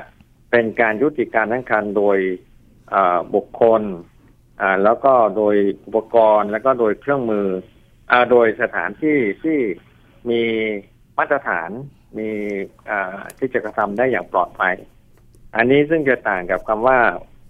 [0.52, 2.18] เป็นการยุติการตั้งครรภ์โดย
[3.36, 3.82] บุคคล
[4.84, 5.56] แล้วก็โดย
[5.86, 7.48] อุปกรณ์แล้วก็โดยเครื่องมือ
[8.12, 9.60] อโดยสถานที่ที่
[10.30, 10.42] มี
[11.18, 11.70] มาตรฐาน
[12.18, 12.30] มี
[13.38, 14.76] ที่จะกระทำได้อย่างปลอดภัย
[15.56, 17.00] อันนี้ซึ่งจะต่างกับคำว่า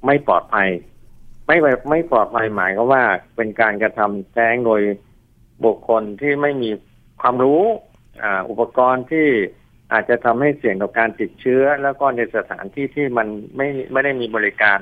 [0.05, 0.69] ไม่ปลอดภัย
[1.47, 1.57] ไม่
[1.89, 3.03] ไม่ปลอดภัยหมายก็ว่า
[3.35, 4.81] เป็นการกระทำแท้งโดย
[5.65, 6.69] บุคคลที่ไม่มี
[7.21, 7.63] ความรู้
[8.23, 9.27] ออุปกรณ์ที่
[9.93, 14.79] อาจจะทำให้เสี่ยงต่อการติดเชื้อ แล้วก็ในสถานที่ที่มันไม่ไม่ได้มีบริการ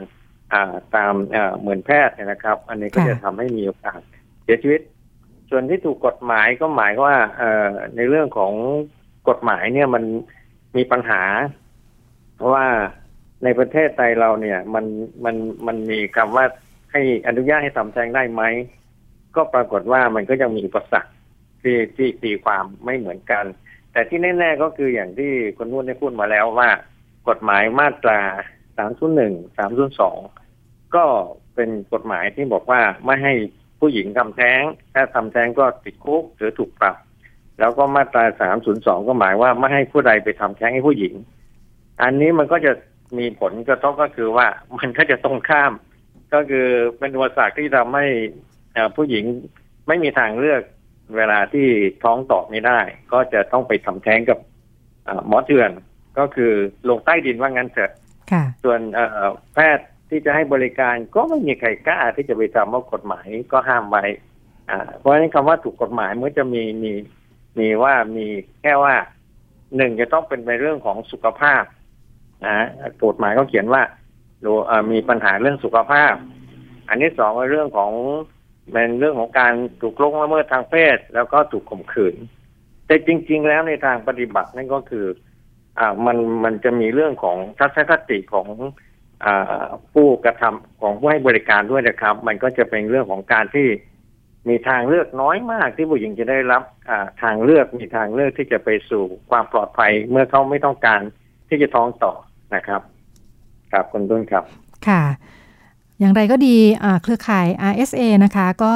[0.54, 1.14] อ่าตาม
[1.60, 4.00] เหมือนแพทย์นะครับ อันนี้ก็จะทำให้มีโอกาส
[4.44, 4.82] เสียชีวิต
[5.50, 7.44] ส่วนที่ถูกกฎหมายก็หมายว่าอ
[7.96, 8.54] ในเรื่องของ
[9.30, 10.04] กฎหมายเนี่ยมัน
[10.78, 11.24] มีปัญหา
[12.36, 12.66] เพราะว่า
[13.44, 14.86] ในประเทศไทยเราเนี่ย มัน
[15.26, 15.36] มัน
[15.68, 16.46] มันมีคำว่า
[16.92, 18.44] ให้อนุญาตให้ทำแท้งได้ไหม
[19.36, 21.12] ก็ปรากฏว่ามันก็ยังมีอุปสรรค
[21.62, 23.46] ที่ที่ตีความไม่เหมือนกัน
[23.92, 26.70] แต่ที่แน่ ๆ ก็คืออย่างที่คนนู้นได้พูดมาแล้วว่า
[27.30, 28.20] กฎหมายมาตรา
[28.78, 30.18] สามศูนย์หนึ่งสามศูนย์สอง
[30.96, 31.06] ก็
[31.56, 33.34] เป็นกฎหมายที่บอกว่าไม่ให้
[33.80, 34.62] ผู้หญิงทำแท้ง
[34.94, 36.98] ถ้าทำแท้งก็ติดคุกหรือถูกปรับ
[37.60, 41.14] แล้วก็มาตราสามศูนย์สองก็หมายว่าไม่ให้ผู้ใดไปทำแท้งให้ผู้หญิง
[42.02, 42.72] อันนี้มันก็จะ
[43.18, 44.48] มีผลกระทบก็คือว่า
[44.78, 45.74] มันก็จะตรงข้าม
[46.34, 48.06] ก็คือเป็นอุปสรรคที่ทำให้
[48.96, 49.26] ผู้หญิง
[49.88, 50.62] ไม่มีทางเลือก
[51.16, 51.68] เวลาที่
[52.04, 52.80] ท้องตอบไม่ได้
[53.14, 54.40] ก็จะต้องไปทำแท้งกับ
[55.28, 55.72] หมอเถื่อน
[56.20, 56.52] ก็คือ
[56.90, 57.92] ลงใต้ดินว่างั้นเถอะ
[58.64, 58.80] ส่วน
[59.54, 64.06] แพทย์ที่จะให้บริการก็ไม่มีใครกล้าที่จะไปทำเพราะกฎหมายก็ห้ามไว้
[65.00, 66.94] เพราะฉะนั้นคำว่าถูกกฎหมายมันจะมีมี
[67.60, 68.28] มีว่ามี
[68.62, 68.96] แค่ว่า
[69.78, 71.64] หนึ่งจะต้องเป็นในเรื่องของสุขภาพ
[72.46, 72.68] นะ
[73.04, 73.82] กฎหมายเขาเขียนว่า
[74.92, 76.14] มีปัญหาเรื่องสุขภาพ
[76.90, 77.92] อันที่สองเรื่องของ
[78.72, 82.16] เป็นเรื่องของการถูกล่วงละเมิดทางเพศ แล้วก็ถูกข่มขืน
[82.88, 85.06] แต่จริง ๆ แล้วในทางปฏิบัตินั่นก็คือ
[85.80, 88.48] อ่ามันมันจะมีเรื่องของทัศนคติของ
[89.26, 93.68] อ่าผู้กระทำของผู้ให้บริการด้วยนะครับ มันก็จะเป็นเรื่องของการที่
[94.50, 101.02] มีทางเลือกน้อยมากที่ผู้หญิงจะได้รับอ่าทางเลือกมีทางเลือกที่จะไปสู่ความปลอดภัยเมื่อเขาไม่ต้องการ
[101.50, 102.14] ที่จะท้องต่อ
[102.56, 102.82] นะครับ
[103.72, 104.44] ครับคุณต้นครับ
[104.88, 105.02] ค่ะ
[106.00, 106.58] อย่างไรก็ดี
[107.04, 108.74] เครือข่าย RSA นะคะ ก็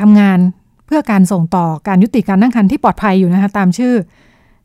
[0.00, 0.38] ทำงาน
[0.86, 3.94] เพื่อการส่งต่อการยุติการตั้งครรภ์ที่ปลอดภัยอยู่นะคะ ตามชื่อ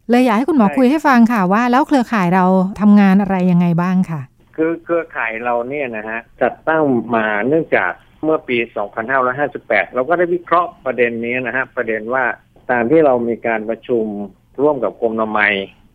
[0.09, 2.45] เลยอยากให้คุณหมอคุยให้ฟังค่ะว่า แล้วเครือข่ายเรา
[2.81, 4.21] ทำงานอะไรยังไงบ้างค่ะ
[4.55, 6.83] คือเครือข่ายเราเนี่ยนะฮะจัดตั้ง
[7.15, 7.91] มาเนื่องจาก
[8.23, 8.57] เมื่อปี
[9.25, 12.23] 2558 เราก็ได้วิเคราะห์ประเด็นนี้นะฮะประเด็นว่า
[12.71, 14.05] ตามที่เรามีการประชุม
[14.61, 15.53] ร่วมกับกรมอนามัย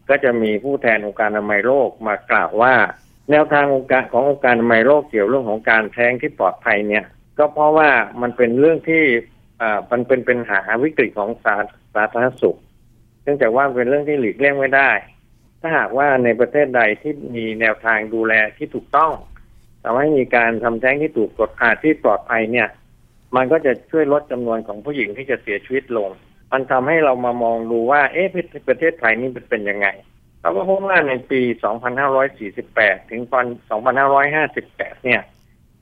[0.08, 2.74] ก็จะมีผู้แทนองค์การอนามัยโลกมากล่าวว่า
[3.30, 7.04] แนวทางองค์การขององค์การอนามัยโลกเกี่ยวเรื่องของการแท้งที่ปลอดภัยเนี่ย
[7.38, 7.90] ก็เพราะว่า
[8.22, 9.02] มันเป็นเรื่องที่
[9.60, 11.56] อ่ามันเป็นปัญหาวิกฤตของสา
[11.94, 12.58] สาธารณสุข
[13.22, 14.90] เนื่องจากว่าเป็นเรื่องที่หลีกเลี่ยงไม่ได้
[15.60, 19.12] ถ้าหากว่าในประเทศใดที่มีแนวทางดูแลที่ถูกต้อง
[19.82, 22.68] ทำให้มีการทำแท้งที่ถูกกฎอาที่ปลอดภัยเนี่ย
[23.36, 26.10] มันก็จะช่วยลดจำนวนของผู้หญิงที่จะเสียชีวิตลง
[26.52, 28.26] มันทำให้เรามามองดูว่า เอ๊ะ
[28.68, 29.88] ประเทศไทยนี่เป็นยังไง
[30.42, 31.40] เราก็พบว่าในปี
[32.26, 33.40] 2548 ถึงปี
[34.20, 35.20] 2558 เนี่ย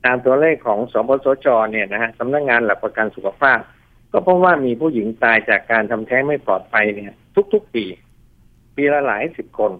[0.05, 3.59] ตามตัวเลขของสปสช เนี่ยนะฮะสำนักงงานหลักประกันสุขภาพ
[4.11, 7.13] ก็พบว่ามีผู้หญิงตายจากการทำแท้งไม่ปลอดภัยเนี่ย
[7.53, 7.85] ทุกๆปี
[8.75, 9.71] ปีละหลายสิบคน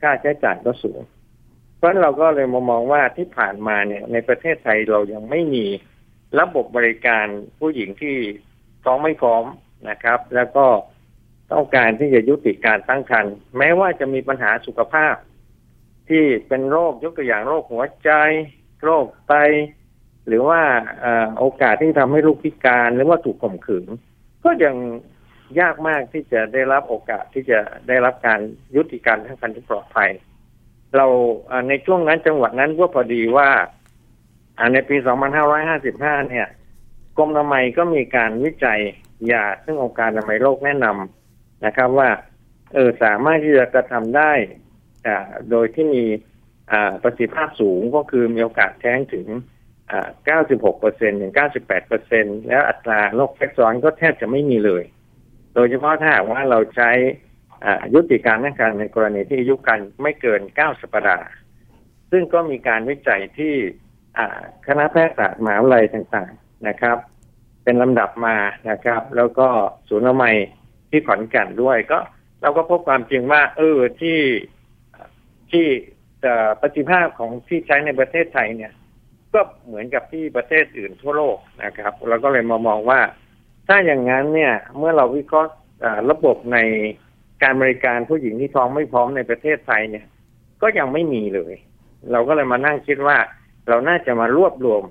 [0.00, 1.00] ค่าใช้จ่ายก็สูง
[1.76, 5.64] เพราะเราก็เลยมามองว่าที่ผ่านมาเนี่ย ในประเทศไทยเรายังไม่มี
[6.38, 7.26] ระบบบริการ
[7.58, 8.16] ผู้หญิงที่
[8.84, 9.44] ท้องไม่พร้อม
[9.90, 10.66] นะครับ แล้วก็
[11.52, 15.14] ต้องการที่จะยุติการตั้งครรภ์แม้ว่าจะมีปัญหาสุขภาพ
[16.08, 18.10] ที่เป็นโรคยกตัวอย่างโรคหัวใจ
[18.84, 19.34] โรคไต
[20.26, 20.60] หรือว่า
[21.38, 23.86] โอกาสที่ทำให้ลูกพิการหรือว่าถูกข่มขืน
[24.44, 24.76] ก็ยัง
[25.60, 28.40] ยากมากที่จะได้รับโอกาสที่จะได้รับการ
[28.76, 30.10] ยุติการทั้งคันที่ปลอดภัย
[30.96, 31.06] เรา
[31.68, 33.48] ในช่วงนั้นจังหวัดนั้นก็พอดีว่า
[34.72, 34.96] ในปี
[35.62, 36.46] 2555 เนี่ย
[37.16, 38.80] กรมอนามัยก็มีการวิจัย
[39.32, 42.10] ยาซึ่งองค์การอนามัยโลกแนะนำนะครับว่า
[42.74, 44.32] เออสามารถที่จะกระทำได้
[45.50, 46.04] โดยที่มี
[47.02, 49.26] ประสิทธิภาพสูงก็คือมีโอกาสแท้งถึง
[50.02, 54.84] 96เปอร์เซ็นต์ถึง 98เปอร์เซ็นแล้วอัตราโรคแทรกซ้อนก็แทบจะไม่มีเลย
[55.54, 56.90] โดยเฉพาะถ้าว่าเราใช้
[57.94, 61.28] ยุติการนั่งการในกรณีที่อายุกันไม่เกิน 9 สัปดาห์
[62.10, 63.54] ซึ่งก็มีการวิจัยที่
[64.66, 66.96] คณะแพทยศาสตร์มหาวิทยาลัยต่างๆนะครับ
[67.66, 68.36] เป็นลำดับมา
[68.70, 69.48] นะครับ แล้วก็
[69.88, 70.36] ศูนย์อนามัย
[70.90, 71.98] ที่ขอนแก่นด้วยก็
[72.42, 74.18] เราก็พบความจริงว่า เออที่
[75.50, 75.66] ที่
[76.60, 78.72] ประสิทธิภาพของที่ใช้ในประเทศไทยเนี่ย
[79.34, 83.00] ก็เหมือนกับที่ประเทศอื่นทั่วโลกนะครับเราก็เลยมามองว่า
[83.68, 85.52] ถ้าอย่างนั้นเนี่ย เมื่อเราวิเคราะห์
[86.10, 86.58] ระบบใน
[87.42, 90.06] การบริการผู้หญิงที่ท้องไม่พร้อมในประเทศไทยเนี่ย
[90.62, 91.54] ก็ยังไม่มีเลย
[92.12, 93.16] เราก็เลยมานั่งคิดว่า
[93.68, 94.82] เราน่าจะมารวบรวม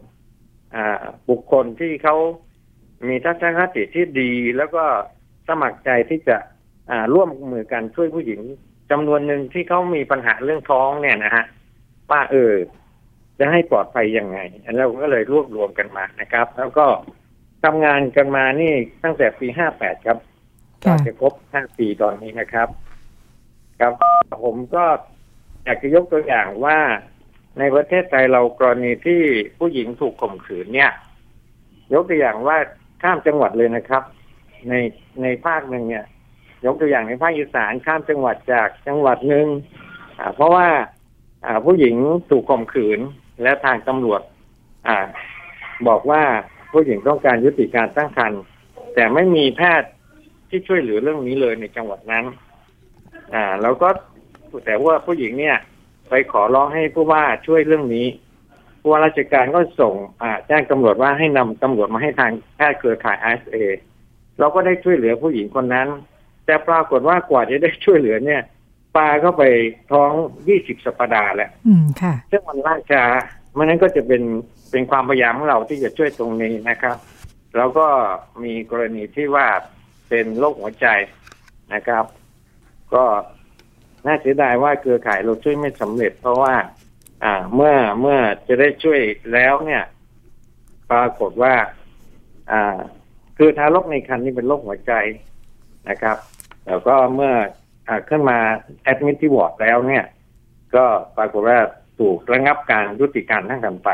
[1.30, 2.16] บุคคลที่เขา
[3.10, 4.84] มีทัศนคติที่ดีแล้วก็
[5.48, 6.38] สมัครใจที่จะ
[7.14, 8.42] ร่วมมือกันช่วยผู้หญิง
[8.92, 11.46] จำนวนหนึ่งที่เขามีปัญหาเรื่องท้องเนี่ยนะฮะ
[12.12, 12.54] ว่าเออ
[13.40, 16.86] จะให้ปลอดภัยยังไงอันเราก็เลยรวบรวมกันมานะครับ แล้วก็
[17.64, 20.18] ทำงานกันมานี่ตั้งแต่ปีห้าแปดครับ
[20.84, 22.68] ก็จะครบห้าปีตอนนี้นะครับ
[23.80, 23.94] ครับ
[24.44, 24.86] ผมก็
[25.64, 26.78] อยากจะยกตัวอย่างว่า
[27.60, 29.22] ในประเทศไทยเรากรณีที่
[29.60, 30.92] ผู้หญิงถูกข่มขืนเนี่ย
[31.94, 32.58] ยกตัวอย่างว่า
[33.02, 34.04] ข้ามจังหวัดเลยนะครับ
[34.70, 34.74] ใน
[35.22, 36.06] ในภาคหนึ่งเนี่ย
[36.66, 39.48] ยกตัวอย่างในภาคอีสานข้ามจังหวัดจากจังหวัดหนึ่ง
[40.36, 40.68] เพราะว่า
[41.66, 41.96] ผู้หญิง
[42.30, 43.00] ถูกข่มขืน
[43.44, 44.22] และทางตำรวจ
[44.88, 44.90] อ
[45.88, 46.24] บอกว่า
[46.72, 48.42] ผู้หญิงต้องการยุติการตั้งครรภ์
[48.96, 49.90] แต่ไม่มีแพทย์
[50.50, 52.26] ที่ช่วยเหลือเรื่องนี้เลยในจังหวัดนั้น
[53.34, 53.90] อ่า แล้วก็
[54.66, 55.58] แต่ว่าผู้หญิงเนี่ย
[56.10, 58.08] ไปขอร้องให้ผู้ว่าช่วยเรื่องนี้
[58.86, 59.94] ผู้ว่าราชการก็ส่ง
[60.48, 63.58] แจ้งตำรวจว่าให้นำตำรวจมาให้ทางแพทย์เครือข่ายไอเอ
[64.40, 65.88] เราก็ได้ช่วยเหลือผู้หญิงคนนั้น
[66.46, 68.42] แต่ปรากฏว่ากว่าจะได้ช่วยเหลือเนี่ย
[68.96, 69.44] ปลาเข้าไป
[69.92, 70.12] ท้อง
[70.48, 73.04] ยี่สิบสัปดาห์แล้วอืมค่ะซึ่งมันล่าช้า
[73.58, 74.24] มันนั้นก็จะเป็น
[74.72, 76.98] เป็นความพยายามของเราที่จะช่วยตรงนี้นะครับ
[77.58, 77.88] แล้วก็
[78.44, 79.48] มีกรณีที่ว่า
[80.10, 80.88] เป็นโรคหัวใจ
[81.74, 82.06] นะครับ
[82.94, 83.04] ก็
[84.06, 86.54] น่าเสียดายว่าเครือข่ายเราช่วยไม่สำเร็จ เพราะว่า
[87.24, 89.02] อ่า เมื่อเมื่อจะได้ช่วย
[89.34, 89.84] แล้วเนี่ย
[90.92, 91.54] ปรากฏว่า
[92.52, 92.80] อ่า
[93.38, 94.94] คือทารกในครรภ์นี่เป็นโรคหัวใจ
[95.90, 96.18] นะครับ
[96.68, 97.34] แล้วก็เมื่อ
[97.88, 98.38] อ่าขึ้นมา
[98.84, 100.04] แอดมิทที่วอร์ดแล้วเนี่ย
[100.76, 100.86] ก็
[101.18, 101.60] ปรากฏว่า
[102.00, 103.90] ถูกระงับการยุติการทั้งกันไป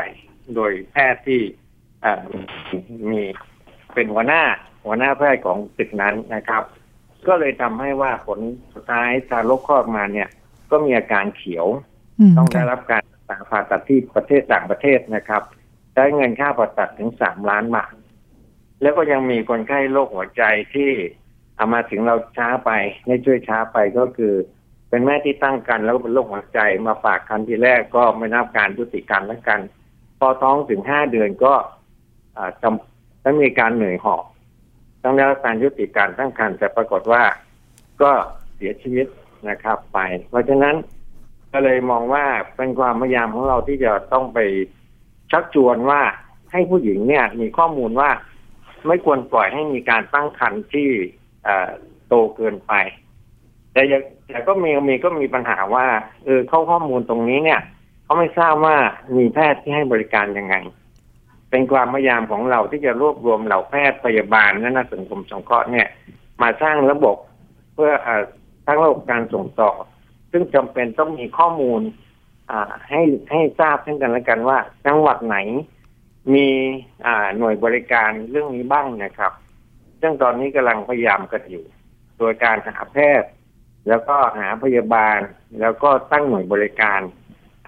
[0.54, 1.40] โดยแพทย์ที่
[2.04, 2.20] อ่า
[3.10, 3.22] มี
[3.94, 4.42] เป็นหัวหน้า
[4.84, 6.62] หัวหน้าแพทย์ของตึกนั้นนะครับ
[7.28, 8.38] ก็เลยทำให้ว่าผล
[8.74, 10.28] สุดท้ายทารกคลอดมาเนี่ย
[10.70, 11.66] ก็มีอาการเขียว
[12.30, 13.02] มต้องได้ค่ะรับการ
[13.50, 15.42] ผ่าตัดที่ประเทศต่างประเทศนะครับ
[15.94, 17.94] ใช้เงินค่าผ่าตัดถึงสามล้านบาท
[18.82, 20.42] แล้วก็ยังมีคนไข้โรคหัวใจ
[20.74, 20.90] ที่
[21.56, 22.70] เอามาถึงเราช้าไป
[23.06, 24.34] ไม่ช่วยช้าไปก็คือ
[24.88, 29.60] เป็นแม่ที่ตั้งกันแล้วก็เป็นโรคหัวใจมาฝากคันที่แรกก็ไม่นับการยุติการแล้วกัน
[30.18, 31.54] พอท้องถึงห้าเดือนก็
[32.62, 34.24] จำต้องมีการเหนื่อยหอบ
[35.02, 37.22] ต้องได้รับการยุติการตั้งครรภ์แต่ปรากฏว่า
[38.02, 38.12] ก็
[38.54, 39.06] เสียชีวิต
[39.48, 40.74] นะครับไป เพราะฉะนั้น
[41.52, 42.24] ก็เลยมองว่า
[42.56, 44.38] เป็นความพยายามของเราที่จะต้องไป
[45.32, 46.00] ชักชวนว่า
[46.52, 48.10] ให้ผู้หญิงเนี่ยมีข้อมูลว่า
[48.86, 50.88] ไม่ควรปล่อยให้มีการตั้งครรภ์ที่
[52.08, 52.72] โตเกินไป
[53.72, 53.82] แต่
[54.28, 55.86] แต่ก็มีมีก็มีปัญหาว่า
[56.24, 57.60] เออเข้าข้อมูลตรงนี้เนี่ย
[58.04, 58.76] เขาไม่ทราบว่า
[59.16, 60.54] มีแพทย์ที่ให้บริการยังไง
[61.50, 65.88] เป็นความพยายามของเราที่จะรวบรวมเหล่าแพทย์พยาบาลและนักสังคมสงเคราะห์เนี่ย
[66.42, 67.16] มาสร้างระบบ
[67.74, 68.08] เพื่ออ
[68.66, 69.70] สร้างระบบการส่งต่อ
[70.32, 71.80] ซึ่งจำเป็นต้องมีข้อมูล
[72.50, 75.36] อ่าให้ให้ทราบเช่นกันและกันว่า จังหวัดไหน
[76.34, 76.48] มี
[77.06, 79.32] อ่าหน่วยบริการเรื่องนี้บ้างนะครับ
[80.00, 81.64] ซึ่งตอนนี้กำลังพยายามกันอยู่
[82.18, 83.30] โดยการหาแพทย์
[83.88, 85.18] แล้วก็หาพยาบาล
[85.60, 87.00] แล้วก็ตั้งหน่วยบริการ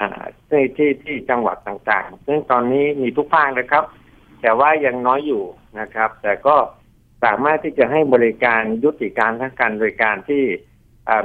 [0.00, 3.84] อ่าที่ที่ที่จังหวัดต่างๆ ซึ่งตอนนี้มีทุกภาคนะครับ
[4.40, 5.44] แต่ว่ายังน้อยอยู่
[5.80, 6.56] นะครับ แต่ก็
[7.24, 10.44] สามารถที่จะให้บริการยุติการทั้งการบริการที่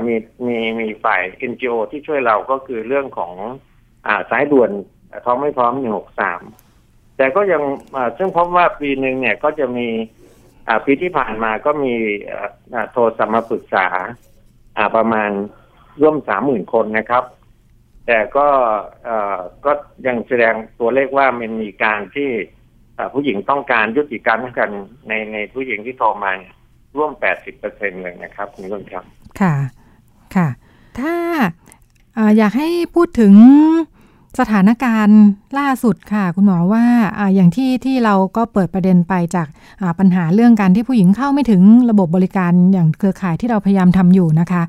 [0.06, 0.16] มี
[0.46, 3.34] มีมีฝ่าย NGO ที่ช่วยเราก็คือเรื่องของ
[4.08, 4.72] อ่าสายด่วน
[5.26, 6.42] ท้องไม่พร้อมหนึ่งหกสาม
[7.18, 7.62] แต่ก็ยัง
[8.18, 9.88] ซึ่งพบว่าปีหนึ่งเนี่ยก็จะมี
[10.86, 11.94] ปีที่ผ่านมาก็มี
[12.92, 13.88] โทรศัพท์มาปรึกษา
[14.96, 15.32] ประมาณ
[16.02, 17.24] ร่วมสามหมื่นคนนะครับ
[18.08, 18.48] แต่ก็
[19.66, 19.72] ก็
[20.08, 22.30] ยังแสดงตัวเลขว่ามันมีการที่
[23.14, 24.72] ผู้หญิงต้องการยุติการตั้งกัน
[25.08, 26.32] ในในผู้หญิงที่โทรมา
[26.98, 29.06] ร่วมแปดสิบเปอร์เซ็นเลยนะครับ คุณผู้ชม
[29.42, 29.54] ค่ะ
[30.36, 30.48] ค่ะ
[31.00, 31.16] ถ้า
[32.18, 33.34] ออยากให้พูดถึง
[34.40, 35.20] สถานการณ์
[35.60, 36.84] ล่าสุดค่ะ คุณหมอว่า
[37.18, 39.48] ออย่างที่ที่เราก็เปิดประเด็นไปจาก
[40.00, 44.64] ปัญหาเรื่องการที่ผู้หญิงเข้าไม่ถึงระบบบริการอย่างเครือข่ายที่เราพยายามทำอยู่นะคะ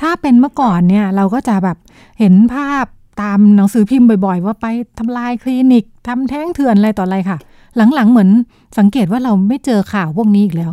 [0.00, 1.76] ถ้าเป็นเมื่อก่อนเนี่ยเราก็จะแบบ
[2.18, 2.84] เห็นภาพ
[3.22, 4.66] ตามหนังสือพิมพ์บ่อย ๆ ว่าไป
[4.98, 7.38] ทำลายคลินิกทำแท้งเถื่อนอะไรต่ออะไรค่ะ
[7.76, 8.30] หลังๆเหมือน
[8.78, 10.70] สังเกตว่าเราไม่เจอข่าวพวกนี้อีกแล้ว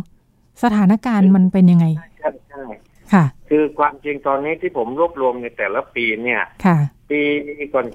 [0.62, 1.86] สถานการณ์มันเป็นยังไง
[2.18, 2.62] ใช่ใช่
[3.12, 6.78] ค่ะ คือความจริงตอนนี้ที่ผมรวบรวมในแต่ละปีเนี่ยค่ะ
[7.10, 7.20] ปี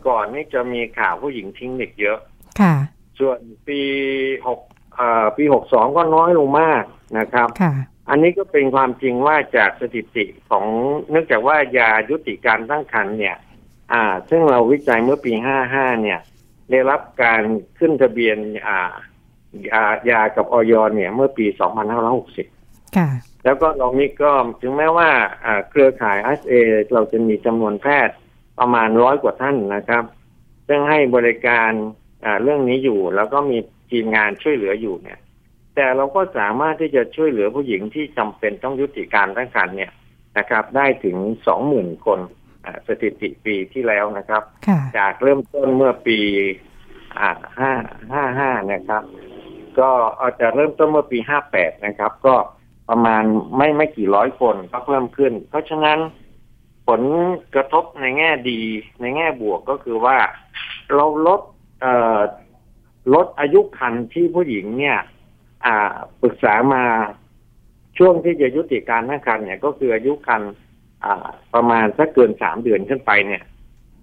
[0.08, 2.20] ก่อนๆนี่จะมีข่าวผู้หญิงทิ้งเด็กเยอะ
[2.62, 2.76] ค่ะ
[3.20, 3.82] ส่วนปี
[4.48, 4.60] หก
[4.96, 6.84] เอ่อปีหกสองก็น้อยลงมาก
[7.20, 7.74] นะครับค่ะ
[8.10, 10.66] อันนี้ก็เป็นความจริงว่าจากสถิติของ
[11.10, 13.36] เนื่องจากว่ายายุติการตั้งครรภ์เนี่ย
[13.94, 16.20] อ่า ซึ่งเราวิจัยเมื่อปีห้าห้าเนี่ย
[16.72, 17.42] ได้รับการ
[17.78, 18.94] ขึ้นทะเบียนอ่า
[19.70, 22.48] ยายากับออยเนี่ย เมื่อปีสองพันห้าร้อยหกสิบ
[22.98, 23.10] ค่ะ
[23.46, 24.32] แล้วก็เรานี้ก็
[24.62, 25.10] ถึงแม้ว่า
[25.46, 26.18] อ่าเครือข่าย
[26.50, 26.54] เอ
[26.94, 28.16] เราจะมีจำนวนแพทย์
[28.60, 30.04] ประมาณร้อยกว่าท่านนะครับ
[30.68, 31.72] ซึ่งให้บริการ
[32.26, 33.58] อ่าเรื่องนี้อยู่ แล้วก็มี
[33.92, 35.20] ทีมงานช่วยเหลืออยู่เนี่ย
[35.76, 39.92] แต่เราก็สามารถที่จะช่วยเหลือผู้หญิงที่จำเป็นต้องยุติการตั้งครรภ์เนี่ย
[40.38, 42.20] นะครับ ได้ถึงสองหมื่นคน
[42.66, 46.18] อ่าสถิติปีที่แล้วนะครับค่ะจากเริ่มต้นเมื่อปี
[47.20, 47.30] อ่า
[47.60, 47.72] ห้า
[48.14, 49.04] ห้าห้านะครับ
[49.80, 52.36] ก็เอาจะเริ่มต้นเมื่อปีห้าแปดนะครับ ก็
[52.90, 53.24] ประมาณ
[53.58, 56.00] ไม่ไม่กี่ร้อยคนก็เพิ่มขึ้น เพราะฉะนั้น
[56.88, 57.02] ผล
[57.56, 58.62] กระทบในแง่ดี
[59.02, 60.18] ในแง่บวกก็คือว่า
[60.94, 61.42] เราลด
[61.82, 62.20] เอ่อ
[63.14, 64.98] ลดอายุคันที่ผู้หญิงเนี่ย
[65.66, 66.84] อ่าปรึกษามา
[67.98, 70.42] ช่วงที่จะยุติการตั้งครรภ์เนี่ยก็คืออายุคัน
[71.04, 73.44] อ่า ประมาณสักเกินสามเดือนขึ้นไปเนี่ย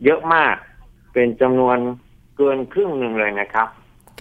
[0.05, 0.57] เยอะมาก
[1.13, 1.79] เป็นจำนวน
[2.37, 3.69] เกินครึ่งหนึ่งเลยนะครับ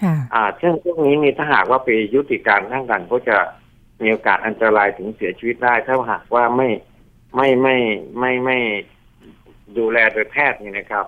[0.02, 3.36] ค่ะ อ่าซึ่งพวกนี้นี่ถ้าหากว่าไปยุติการทั้งกันก็จะ
[4.02, 6.68] มีโอกาสอันตรายถึงเสียชีวิตได้ ถ้าหากว่าไม่
[7.36, 7.76] ไม่ไม่
[8.18, 8.58] ไม่ไม่
[9.78, 11.06] ดูแลโดยแพทย์นี่นะครับ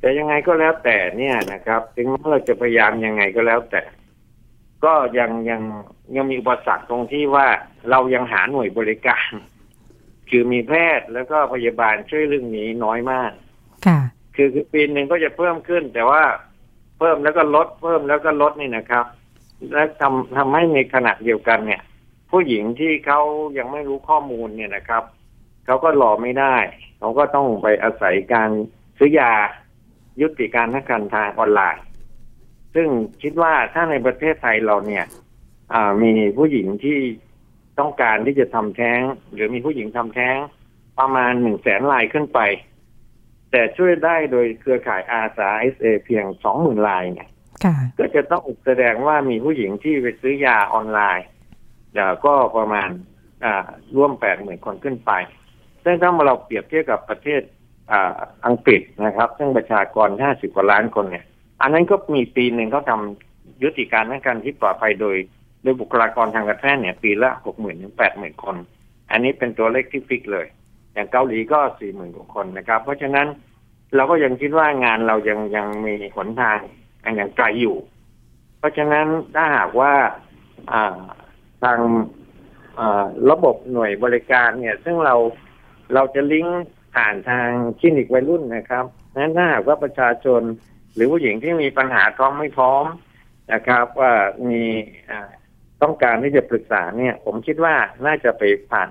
[0.00, 3.82] แต่ยังไงก็แล้วแต่เนี่ยนะครับ ถึงแม้เราจะพยายามยังไงก็แล้วแต่
[4.84, 5.62] ก็ยังยัง
[6.16, 7.46] ยังมีอุปสรรคตรงที่ว่า
[7.90, 9.30] เรายังหาหน่วยบริการ
[10.30, 13.32] คือมีแพทย์แล้วก็พยาบาลช่วยเรื่องนี้น้อยมาก
[13.86, 13.98] ค่ะ
[14.36, 16.22] คือคือปีหนึ่งก็จะเพิ่มขึ้น แต่ว่า
[16.98, 19.04] เพิ่มแล้วก็ลดเพิ่มแล้วก็ลดนี่นะครับ
[19.72, 21.82] และทำทำให้ในขณะเดียวกันเนี่ย
[22.30, 23.20] ผู้หญิงที่เขา
[23.58, 25.02] ยังไม่รู้ข้อมูลเนี่ยนะครับ
[25.66, 26.56] เขาก็รอไม่ได้
[26.98, 28.50] เขาก็ต้องไปอาศัยการ
[28.98, 29.32] ซื้อยา
[30.20, 31.82] ยุติการทักกันทางออนไลน์
[32.74, 32.88] ซึ่ง
[33.22, 35.04] คิดว่าถ้าในประเทศไทยเราเนี่ย
[36.02, 36.98] มีผู้หญิงที่
[37.78, 39.00] ต้องการที่จะทำแท้ง
[39.32, 40.36] หรือมีผู้หญิงทำแท้ง
[40.98, 42.40] ประมาณหนึ่งแสนรายขึ้นไป
[43.50, 47.28] แต่ช่วยได้โดยเครือข่ายอาสาเอสเอเพียงสองหมื่นรายเนี่ย
[47.98, 51.26] ก็จะต้องแสดงว่ามีผู้หญิงที่ไปซื้อยาออนไลน์
[51.94, 52.88] เอ่อก็ประมาณ
[53.96, 55.12] ร่วมแปดหมื่นคนขึ้นไป
[55.84, 57.42] ซึ่งถ้าเราเปรียบเทียบกับประเทศ
[58.46, 61.24] อังกฤษนะครับ ซึ่งประชากรห้าสิบกว่าล้านคนเนี่ย
[61.62, 65.16] อันนั้นก็มีปีหนึ่งเขาทำยุติการนักการที่ปลอดภัยโดย
[65.62, 68.56] โดยบุคลากรทางการแพทย์เนี่ย ปีละหกหมื่นถึงแปดหมื่นคน
[69.10, 70.46] อันนี้เป็นตัวเลขที่ฟิกเลย
[70.94, 73.26] อย่างเกาหลีก็สี่หมื่นกว่าคนนะครับ เพราะฉะนั้น
[73.94, 76.58] เราก็ยังคิดว่างานเรายังยังมีหนทาง
[77.20, 77.76] ยังไกลอยู่
[78.58, 79.92] เพราะฉะนั้นถ้าหากว่า
[81.62, 81.78] ทาง
[83.30, 85.14] ระบบหน่วยบริการเนี่ย ซึ่งเรา
[85.94, 86.64] เราจะลิงก์
[86.94, 88.84] ผ่านทางคลินิกวัยรุ่นนะครับ
[89.16, 90.42] นั้นถ้าหากว่าประชาชน
[90.94, 92.84] หรือผู้หญิงที่มีปัญหาท้องไม่พร้อม
[93.52, 94.12] นะครับ ว่า
[94.48, 94.62] มี
[95.82, 97.74] ต้องการที่จะปรึกษาเนี่ย ผมคิดว่า
[98.06, 98.88] น่าจะไปผ่าน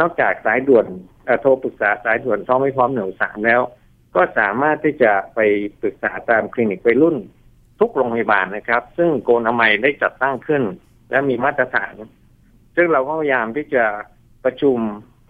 [0.00, 0.86] นอกจากสายด่วน
[1.42, 3.60] โทรปรึกษาสายด่วนท้องไม่พร้อมหนึ่งสามแล้ว
[4.14, 5.40] ก็สามารถที่จะไป
[5.80, 7.16] ปรึกษาตามคลินิกวัยรุ่น
[7.80, 10.62] ทุกโรงพยาบาลนะครับ ซึ่งโกนามัยได้จัดตั้งขึ้น
[11.10, 11.94] และมีมาตรฐาน
[12.76, 13.84] ซึ่งเราก็พยายามที่จะ
[14.44, 14.78] ประชุม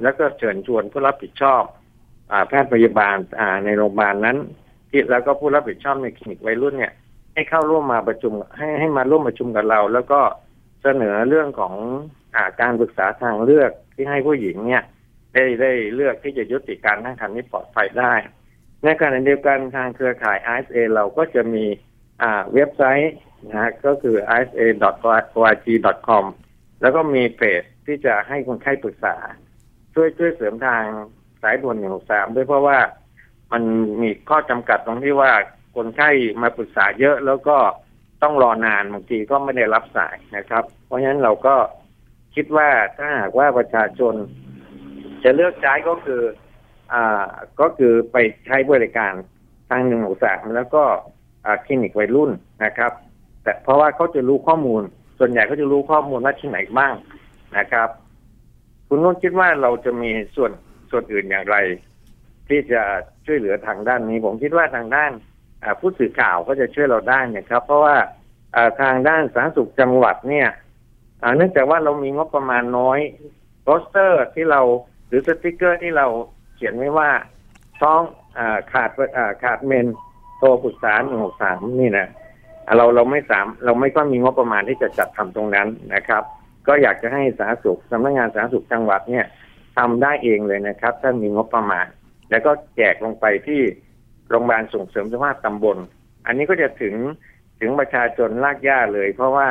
[0.03, 1.63] แล้วก็เชิญชวนผู้รับผิดชอบ
[2.33, 4.37] อแพทย์พยาบาลาในโรงพยาบาลนั้น
[4.91, 6.93] ที่แล้วก็ผู้รับผิดชอบในคลินิกวัยรุ่นเนี่ย
[7.35, 10.21] ให้เข้าร่วมมาประชุมให้ให้มาร่วมประชุมกับเรา แล้วก็
[10.83, 11.75] เสนอเรื่องของ
[12.35, 14.85] อาการปรึกษาทางเลือกที่ให้ผู้หญิงเนี่ย
[15.35, 18.15] ได้ได้เลือกที่จะยุติการตั้งครรภ์นี้ปลอดภัยได้
[18.85, 21.65] ในขณะเดียวกันทางเครือข่าย ISA เราก็จะมี
[22.55, 23.15] เว็บไซต์
[23.51, 26.25] นะฮะก็คือ isa.org.com
[26.81, 29.17] แล้วก็มีเพจที่จะให้คนไข้ปรึกษา
[29.95, 30.83] ช่วยช่วยเสริมทาง
[31.43, 32.79] สายด่วนหนึ่งสามด้วยเพราะว่า
[33.53, 33.63] มัน
[34.03, 35.33] มีข้อจำกัดตรงที่ว่า
[35.77, 36.11] คนไข้
[36.43, 37.57] มาปรึกษาเยอะแล้วก็
[38.23, 41.55] ต้องรอนานบางทีก็ไม่ได้รับสายนะครับ เพราะฉะนั้นเราก็
[42.35, 44.15] คิดว่าถ้าหากว่าประชาชน
[45.25, 46.23] จะเลือกใช้ก็คือ
[46.93, 47.27] อ่า
[47.61, 49.13] ก็คือไปใช้บริการ
[49.71, 50.85] ทางหนึ่งหกสามแล้วก็
[51.65, 52.31] คลินิกวัยรุ่น
[52.65, 52.93] นะครับ
[53.43, 54.83] แต่เพราะว่าเขาจะรู้ข้อมูล
[55.19, 56.95] ส่วนใหญ่เขาจะรู้ข้อมูลว่าที่ไหนบ้าง
[57.59, 57.89] นะครับ
[58.89, 60.53] คุณนุ่นคิดว่าเราจะมีส่วน
[60.91, 61.57] ส่วนอื่นอย่างไร
[62.49, 62.83] ที่จะ
[63.27, 65.11] ช่วยเหลือทางด้านนี้ ผมคิดว่าทางด้าน
[65.81, 67.97] ผู้สื่อข่าวก็จะช่วยเราได้นะครับ เพราะว่า
[68.81, 70.49] ทางด้านสาธารณสุขจังหวัดเนี่ย
[71.37, 72.99] เนื่องจากว่าเรามีงบประมาณน้อย
[73.63, 74.61] โปสเตอร์ที่เรา
[75.07, 76.07] หรือสติกเกอร์ที่เรา
[76.55, 77.11] เขียนไว้ว่า
[77.81, 78.41] ท้อง
[78.73, 78.91] ขาด
[79.43, 79.87] ขาดเมนส์
[80.39, 82.09] โทรปรึกษาหนึ่งหกสามนี่นะ
[82.77, 86.23] เราเราไม่สามเราไม่ก็มีงบประมาณที่จะจัดทำตรงนั้นนะครับ
[86.67, 89.27] ก็อยากจะให้สาธารณสุขสำนักงานสาธารณสุขจังหวัดเนี่ย
[89.77, 91.87] ทำได้เองเลยนะครับ ถ้ามีงบประมาณ
[92.31, 93.61] แล้วก็แจกลงไปที่
[94.29, 95.79] โรงพยาบาลส่งเสริมสุขภาพตำบล
[96.27, 96.95] อันนี้ก็จะถึง
[97.61, 99.49] ถึงประชาชนลากย่าเลย เพราะว่า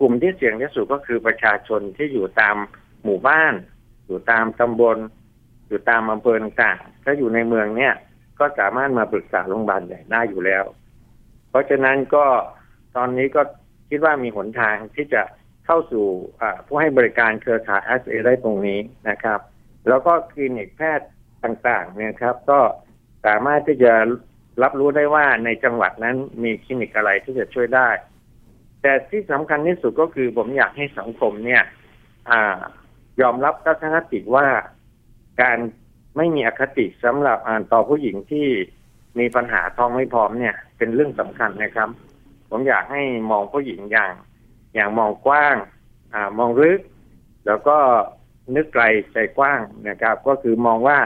[0.00, 2.56] กลุ่มที่เสี่ยงที่สุดก็คือประชาชนที่อยู่ตาม
[3.04, 3.54] หมู่บ้าน
[4.06, 4.98] อยู่ตามตำบล
[5.68, 7.92] อยู่ตามอำเภอต่างๆถ้าอยู่ในเมืองเนี่ย
[8.38, 10.64] ก็สามารถมาปรึกษาโรงพยาบาลใหญ่ได้อยู่แล้ว
[11.50, 12.26] เพราะฉะนั้นก็
[12.96, 13.42] ตอนนี้ก็
[13.90, 15.22] คิดว่ามีหนทางที่จะ
[15.66, 16.06] เข้าสู่
[16.66, 19.40] ผู้ให้บริการเครือข่าย SA ได้ตรงนี้นะครับ
[19.88, 21.08] แล้วก็คลินิกแพทย์
[21.44, 22.60] ต่างๆเนี่ยครับ ก็
[23.26, 23.92] สามารถที่จะ
[24.62, 27.88] รับรู้ได้ว่าในจังหวัดนั้นมีคลินิกอะไรที่จะช่วยได้
[28.82, 31.62] แต่ที่สำคัญที่สุดก็คือผมอยากให้สังคมเนี่ย
[32.30, 32.60] อ่า
[33.20, 34.46] ยอมรับทัศนคติว่า
[35.42, 35.58] การ
[36.16, 38.48] ไม่มีอคติสำหรับอ่านต่อผู้หญิงที่
[39.18, 41.88] มีปัญหาท้องไม่พร้อมเนี่ย เป็นเรื่องสำคัญนะครับ
[42.50, 44.14] ผมอยากให้มองผู้หญิงอย่าง
[44.74, 45.56] อย่างมองกว้าง
[46.14, 46.80] อ่ามองลึก
[47.46, 47.76] แล้วก็
[48.54, 50.98] นึกไกลใจกว้างนะครับ ก็คือมองว่า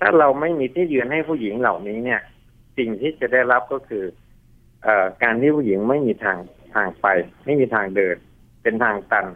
[0.00, 2.20] ถ้าเราไม่มีที่ยืนให้ผู้หญิงเหล่านี้เนี่ย
[2.78, 4.04] สิ่งที่จะได้รับก็คือ
[4.82, 6.38] เอ่อการที่ผู้หญิงไม่มีทาง
[6.74, 7.06] ทางไป
[7.44, 8.16] ไม่มีทางเดิน
[8.62, 9.26] เป็นทางตัน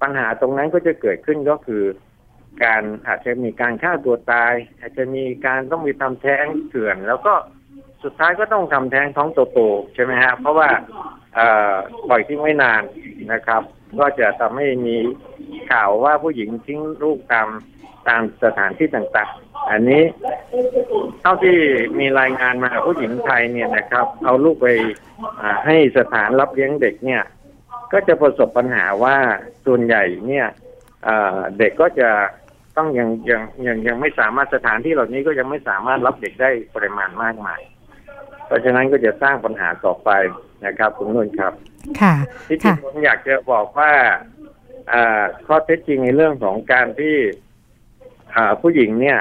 [0.00, 1.82] ปัญหาตรงนั้นก็จะเกิดขึ้นก็คือ
[2.62, 7.34] การอาจจะมีการฆ่าตัวตาย อาจจะมีการต้องมีทำแท้งเถื่อน แล้วก็
[8.02, 10.68] สุดท้ายก็ต้องทำแท้งท้องโตๆใช่ไหมฮะเพราะว่า
[12.08, 12.82] ปล่อยทิ้งไว้นาน
[13.32, 13.62] นะครับ
[14.00, 14.96] ก็จะทำให้มี
[15.70, 17.48] ข่าวว่าผู้หญิงทิ้งลูกตาม
[18.08, 20.02] ตามสถานที่ต่างๆ อันนี้
[21.20, 21.58] เท่าที่
[21.98, 24.68] มีรายงานมาผู้หญิงไทยเนี่ยนะครับ เอาลูกไป
[25.66, 27.22] ให้สถานรับเลี้ยงเด็กเนี่ย
[27.92, 29.16] ก็จะประสบปัญหาว่า
[29.66, 30.46] ส่วนใหญ่เนี่ย
[31.58, 32.10] เด็กก็จะ
[32.76, 37.60] ต้องยังยังยังยังไม่สามารถสถานที่เหล่านี้ก็ยังไม่สามารถรับเด็กได้ปริมาณมากมาย
[38.46, 40.10] เพราะฉะนั้นก็จะสร้างปัญหาต่อไป
[40.66, 41.52] นะครับคุณนุ่นครับ
[42.00, 42.14] ค่ะ
[42.48, 43.92] ที่จริค่ะงผมอยากจะบอกว่า
[44.92, 47.16] อ่าข้อเท็จจริงในเรื่องของการที่
[48.34, 49.20] อ่าผู้หญิงเนี่ย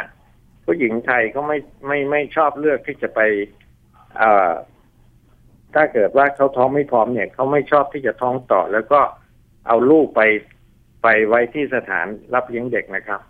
[0.65, 3.19] ผู้หญิงไทยเขาไม่ไม่ไม่ชอบเลือกที่จะไป
[4.21, 4.51] อ่า
[5.75, 8.99] ถ้าเกิดว่าเขาท้องไม่พร้อมเนี่ยเขาไม่ชอบที่จะท้องต่อ แล้วก็
[9.67, 10.21] เอาลูกไป
[11.03, 13.21] ไปไว้ที่สถานรับเลี้ยงเด็กนะครับ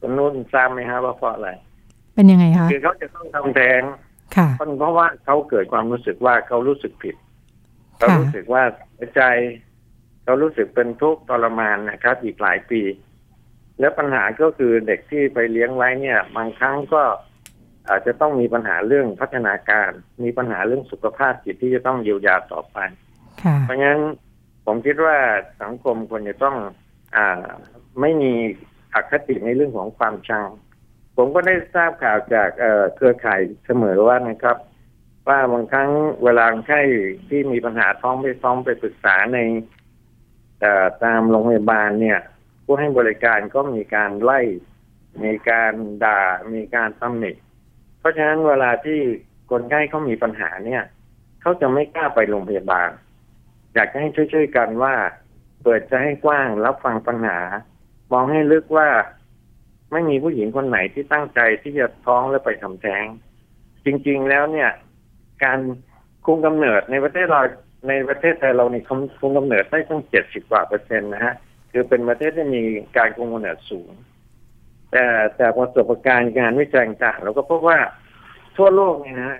[0.00, 1.50] คุณนุ่นทราบไหมฮะว่าเพราะอะไร
[2.14, 3.82] เป็นยังไงคะคือเขาจะต้องทำแท้ง
[4.36, 7.16] ค่ะเพราะว่าเขาเกิดความรู้สึกว่าเขารู้สึกผิด
[7.96, 8.62] เขารู้สึกว่า
[9.16, 9.22] ใจ
[10.24, 12.82] เขารู้สึกเป็นทุกข์ทรมานนะครับ อีกหลายปี
[13.80, 17.02] แล้วปัญหาก็คือเด็กที่ไปเลี้ยงไว้เนี่ย บางครั้งก็
[17.88, 19.90] อาจจะต้องมีปัญหาเรื่องพัฒนาการ
[20.24, 22.78] มีปัญหาเรื่องสุขภาพจิตที่จะต้องเยียวยาต่อไป
[23.60, 23.98] เพราะงั้น
[24.66, 25.16] ผมคิดว่า
[25.62, 26.56] สังคมควรจะต้อง
[27.16, 27.40] อ่า
[28.00, 28.32] ไม่มี
[28.94, 30.48] อคติในเรื่องของความชัง
[31.16, 32.48] ผมก็ได้ทราบข่าวจาก
[32.96, 34.56] เครือข่ายเสมอว่านะครับ
[35.28, 35.90] ว่าบางครั้ง
[36.24, 36.80] เวลาใช่
[37.28, 39.38] ที่มีปัญหาท้องไปท้องไปปรึกษาใน
[41.04, 42.18] ตามโรงพยาบาลเนี่ย
[42.64, 44.40] ผู้ให้บริการก็มีการไล่
[45.24, 45.72] มีการ
[46.04, 46.20] ด่า
[46.54, 47.32] มีการตำหนิ
[47.98, 49.00] เพราะฉะนั้นเวลาที่
[49.50, 50.82] คนไข้เขามีปัญหาเนี่ย
[51.40, 52.90] เขาจะไม่กล้าไปโรงพยาบาล
[53.74, 54.94] อยากจะให้ช่วยๆกันว่า
[55.62, 57.38] เปิดใจให้กว้างรับฟังปัญหา
[58.12, 58.88] มองให้ลึกว่า
[59.92, 63.04] ไม่มีผู้หญิงคนไหนที่ตั้งใจที่จะท้องแล้วไปทำแท้ง
[63.84, 64.70] จริง ๆ แล้วเนี่ย
[65.44, 65.58] การ
[66.24, 67.42] คุมกำเนิดในประเทศเรา
[67.88, 68.82] ในประเทศไทยเรานี่
[69.20, 71.34] คุมกำเนิดได้ตั้งเจ็ดสิบกว่าเปอร์เซ็นต์นะฮะ
[71.72, 72.62] คือเป็นประเทศที่มี
[72.96, 73.90] การคุมกำเนิดสูง
[74.92, 75.04] แต่
[75.36, 77.78] แต่ประสบการณ์การวิจัยต่างเราก็พบว่า
[78.56, 79.38] ทั่วโลกเนี่ยนะ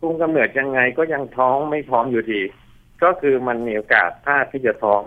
[0.00, 2.42] คุมกำเนิดยังไงก็ยังท้องไม่ท้องอยู่ดี
[3.02, 5.02] ก็คือมันมีโอกาสพลาดที่จะท้อง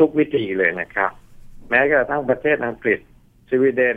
[0.00, 1.10] ทุกๆวิธีเลยนะครับ
[1.68, 2.98] แม้กระทั่งประเทศอังกฤษ
[3.48, 3.96] สวีเดน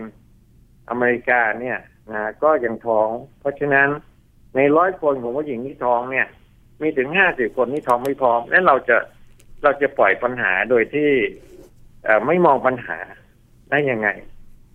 [0.89, 1.77] อเมริกาเนี่ย
[2.13, 3.09] นะก็ยังท้อง
[3.39, 3.87] เพราะฉะนั้น
[4.55, 6.27] ในร้อยคนของผู้หญิงที่ท้องเนี่ย
[6.81, 8.97] มีถึงห้าสิบคนที่ท้องไม่พร้อมแล้วเราจะ
[9.63, 11.11] เราจะปล่อยปัญหาโดยที่
[12.27, 12.99] ไม่มองปัญหา
[13.69, 14.09] ได้ยังไง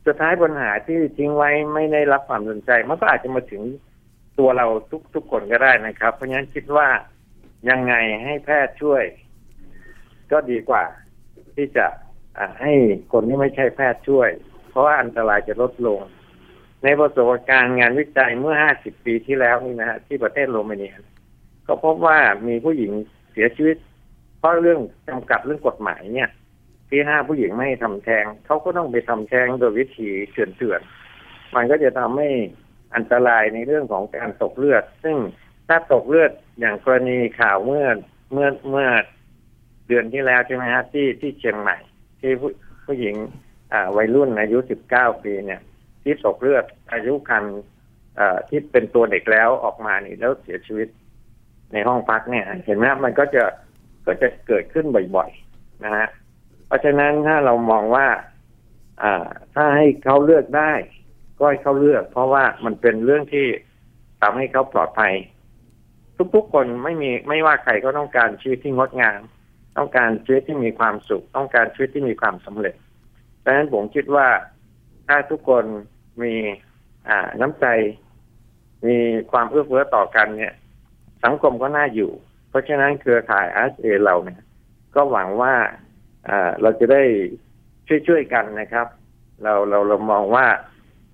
[0.06, 3.62] สุดท้ายปัญหาที่ทิ้งไว้ไม่ได้รับความสนใจ มันก็อาจจะมาถึง
[4.38, 6.88] ตัวเราทุกทุกคนก็ได้นะครับ เพราะฉะนั้นคิดว่า
[7.70, 9.04] ยังไงให้แพทย์ช่วย
[10.32, 10.84] ก็ดีกว่า
[11.56, 11.86] ที่จะ
[12.60, 12.72] ให้
[13.12, 14.30] คนที่ไม่ใช่แพทย์ช่วย
[14.70, 16.00] เพราะว่าอันตรายจะลดลง
[16.84, 20.94] ในประสบการณ์งานวิจัยเมื่อห้าสิบปีที่แล้วนี่นะฮะที่ประเทศโรมาเนีย
[21.66, 22.92] ก็พบว่ามีผู้หญิง
[23.32, 23.76] เสียชีวิต
[24.38, 26.30] เพราะเรื่องจำกัดเรื่องกฎหมายเนี่ย
[26.88, 32.28] ที่ห้าผู้หญิงไม่ให้ทำแท้งเขาก็ต้องไปทำแท้งโดยวิธีเถื่อนๆมันก็จะทำให้
[32.94, 35.16] อันตรายในเรื่องของการตกเลือด ซึ่ง
[35.68, 37.86] ถ้าตกเลือดอย่างกรณีข่าวเมื่อ
[38.32, 38.88] เมื่อเมื่อ
[39.88, 41.76] เดือนที่แล้วใช่ไหมฮะที่ที่เชียงใหม่
[42.24, 42.50] ที่ผู้
[42.86, 43.16] ผู้หญิง
[43.96, 45.60] วัยรุ่นอายุสิบเก้าปีเนี่ย
[46.02, 47.44] ที่ตกเลือดอายุคัน
[48.48, 50.88] ที่เป็นตัวเด็กแล้วออกมานี่แล้วเสียชีวิต
[51.72, 53.42] ในห้องพักเนี่ย เห็นไหมมันก็จะ
[54.06, 56.08] ก็จะเกิดขึ้นบ่อยๆนะฮะ
[56.66, 58.06] เพราะฉะนั้นถ้าเรามองว่า
[59.02, 60.72] อ่าถ้าให้เขาเลือกได้
[61.38, 63.46] ก็ให้เขาเลือก เพราะว่ามันเป็นเรื่องที่
[64.20, 65.14] ทำให้เขาปลอดภัย
[66.34, 69.20] ทุกๆคนไม่มีไม่ว่าใครก็ต้องการชีวิตที่งดงาม
[69.76, 72.74] ต้องการชีวิตที่มีความสุข ต้องการชีวิตที่มีความสำเร็จ
[73.44, 74.28] ดังนั้นผมคิดว่า
[75.08, 75.64] ถ้าทุกคน
[76.22, 76.34] มี
[77.08, 77.66] อ่าน้ำใจ
[78.86, 78.96] มี
[79.32, 80.54] ความเอื้อเฟื้อต่อกันเนี่ย
[81.24, 82.10] สังคมก็น่าอยู่
[82.48, 84.40] เพราะฉะนั้นเครือข่ายอาเอเราเนี่ย
[84.94, 85.54] ก็หวังว่า
[86.62, 87.02] เราจะได้
[88.06, 88.86] ช่วยๆกันนะครับ
[89.42, 90.46] เราเราเรามองว่า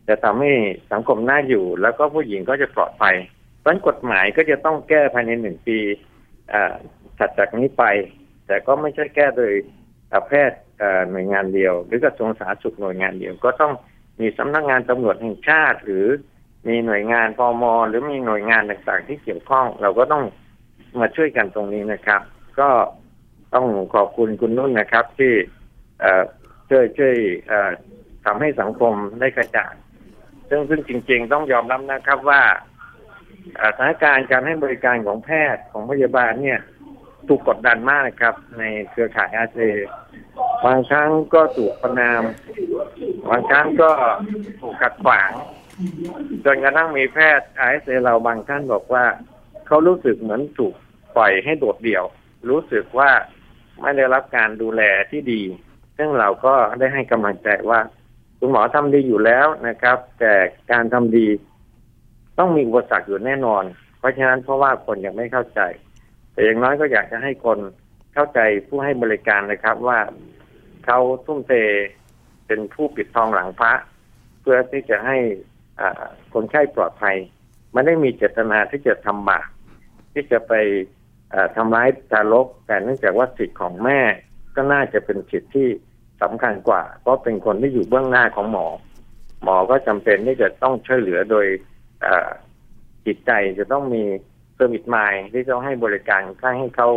[0.08, 0.52] จะทำให้
[0.92, 3.16] สังคมน่าอยู่ แล้วก็ผู้หญิงก็จะปลอดภัย
[3.60, 5.78] เพราะกฎหมายก็จะต้องแก้ภายในหนึ่งปี
[7.18, 7.84] ถัดจากนี้ไป
[8.50, 9.52] แต่ก็ไม่ใช่แก้โดย
[10.26, 10.60] แพทย์
[11.10, 13.72] หน่วยงานเดียว หรือกระทรวงสาธารณสุขหน่วยงานเดียว ก็ต้อง
[14.20, 16.06] มีสำนักงานตำรวจแห่งชาติ หรือ
[16.68, 20.24] มีหน่วยงานพอมหรือมีหน่วยงานต่างๆที่เกี่ยวข้อง เราก็ต้อง
[21.00, 22.22] มาช่วยกันตรงนี้นะครับ
[22.60, 22.68] ก็
[23.54, 25.32] ต้องขอบคุณคุณนุ่นนะครับ ที่
[26.70, 27.16] ช่วยช่วย
[28.24, 29.72] ทำให้สังคมได้กระจ่าง
[30.48, 32.42] ซึ่งซึ่งจริง ๆ ต้องยอมรับนะครับว่า
[33.62, 36.60] สถานการณ์การให้บริการของแพทย์ของพยาบาลเนี่ย
[37.28, 39.58] ถูกกดดันมากครับ ในเครือข่ายอาเซ
[40.64, 42.22] บางครั้งก็ถูกประนาม
[43.28, 43.90] บางครั้งก็
[44.60, 45.30] ถูกขัดขวาง
[46.44, 49.04] จนกระทั่งมีแพทย์ไอเอเราบางท่านบอกว่า
[49.66, 50.74] เขารู้สึกเหมือนถูก
[51.16, 52.04] ปล่อยให้โดดเดี่ยว
[52.50, 53.10] รู้สึกว่า
[53.80, 55.42] ไม่ได้รับการดูแลที่ดี
[55.96, 57.80] ซึ่งเราก็ได้ให้กำลังใจว่า
[58.38, 60.34] คุณหมอทำดีอยู่แล้วนะครับ แต่
[60.72, 61.26] การทำดี
[62.38, 63.64] ต้องมีอุปสรรคอยู่แน่นอน
[63.98, 65.60] เพราะฉะนั้นเพราะว่าคนยังไม่เข้าใจ
[66.40, 67.58] แต่อย่างน้อยก็อยากจะให้คน
[68.14, 69.98] เข้าใจผู้ให้บริการนะครับว่า
[70.84, 71.52] เขาทุ่มเท
[72.46, 73.72] เป็นผู้ปิดทองหลังพระ
[74.40, 75.18] เพื่อที่จะให้
[76.34, 77.16] คนไข้ปลอดภัย
[77.72, 79.46] ไม่ได้มีเจตนาที่จะทำบาป
[80.12, 80.52] ที่จะไป
[81.56, 84.00] ทำร้ายทารก แต่เนื่องจากว่าสิทธิ์ของแม่
[84.56, 85.68] ก็น่าจะเป็นสิทธิ์ที่
[86.22, 88.66] สำคัญกว่า เพราะเป็นคนที่อยู่เบื้องหน้าของหมอ
[89.42, 91.46] หมอก็จำเป็นที่จะต้องช่วยเหลือโดย
[93.06, 94.04] จิตใจจะต้องมี
[94.60, 96.88] เซอร์วิสมายที่จะให้บริการข้าให้เขา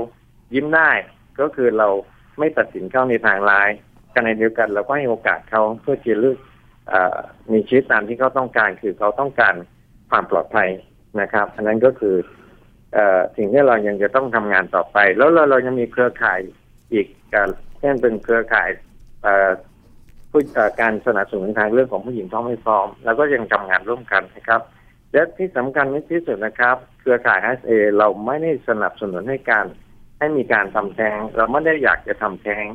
[0.54, 0.92] ยิ้มได้
[1.40, 1.88] ก็คือเรา
[2.40, 3.70] ไม่ตัดสินเข้าในทางร้าย
[4.14, 6.38] กันในเดียวกันเราก็ให้โอกาสเขาเพื่อจะเลือก
[7.52, 9.56] มีชีวิตตามที่เขาต้องการ คือเขาต้องการ
[10.10, 10.70] ความปลอดภัย
[11.22, 12.16] นะครับ อันนั้นก็คือ
[12.96, 12.98] อ
[13.38, 16.40] สิ่งที่เรายังจะต้องทำงานต่อไป แล้วเราเรายังมีเครือข่าย
[16.94, 17.50] อีกการ
[17.80, 18.70] เช่นเป็นเครือข่าย
[20.32, 20.42] ผู้
[20.82, 24.62] การสนับสนุนทางเรื่องของผู้หญิงท้องไม่พร้อม แล้วก็ยังทำงานร่วมกันนะครับ
[25.14, 29.66] และที่สำคัญที่สุดนะครับ เครือข่าย SA เราไม่ได้สนับสนุนให้การ
[30.20, 32.66] ให้มีการทำแท้ง เราไม่ได้อยากจะทำแท้ง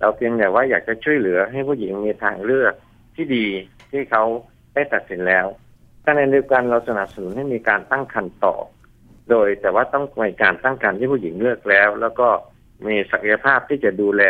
[0.00, 2.74] เราเพียงแต่ว่าอยากจะช่วยเหลือให้ผู้หญิงมีทางเลือก
[3.14, 3.46] ที่ดี
[3.90, 4.22] ที่เขา
[4.74, 5.46] ได้ตัดสินแล้ว
[6.06, 8.54] ขณะเดียวกันเราสนับสนุนให้มีการตั้งครรภ์ต่อ
[9.30, 12.28] โดยแต่ว่าต้องมีการตั้งครรภ์ที่ผู้หญิงเลือกแล้ว แล้วก็
[12.86, 14.22] มีศักยภาพที่จะดูแล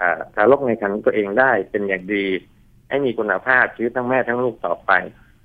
[0.00, 2.26] อ่าทารกในครรภ์ตัวเองได้เป็นอย่างดี
[2.88, 4.90] ให้มีคุณภาพชีวิตทั้งแม่ทั้งลูกต่อไป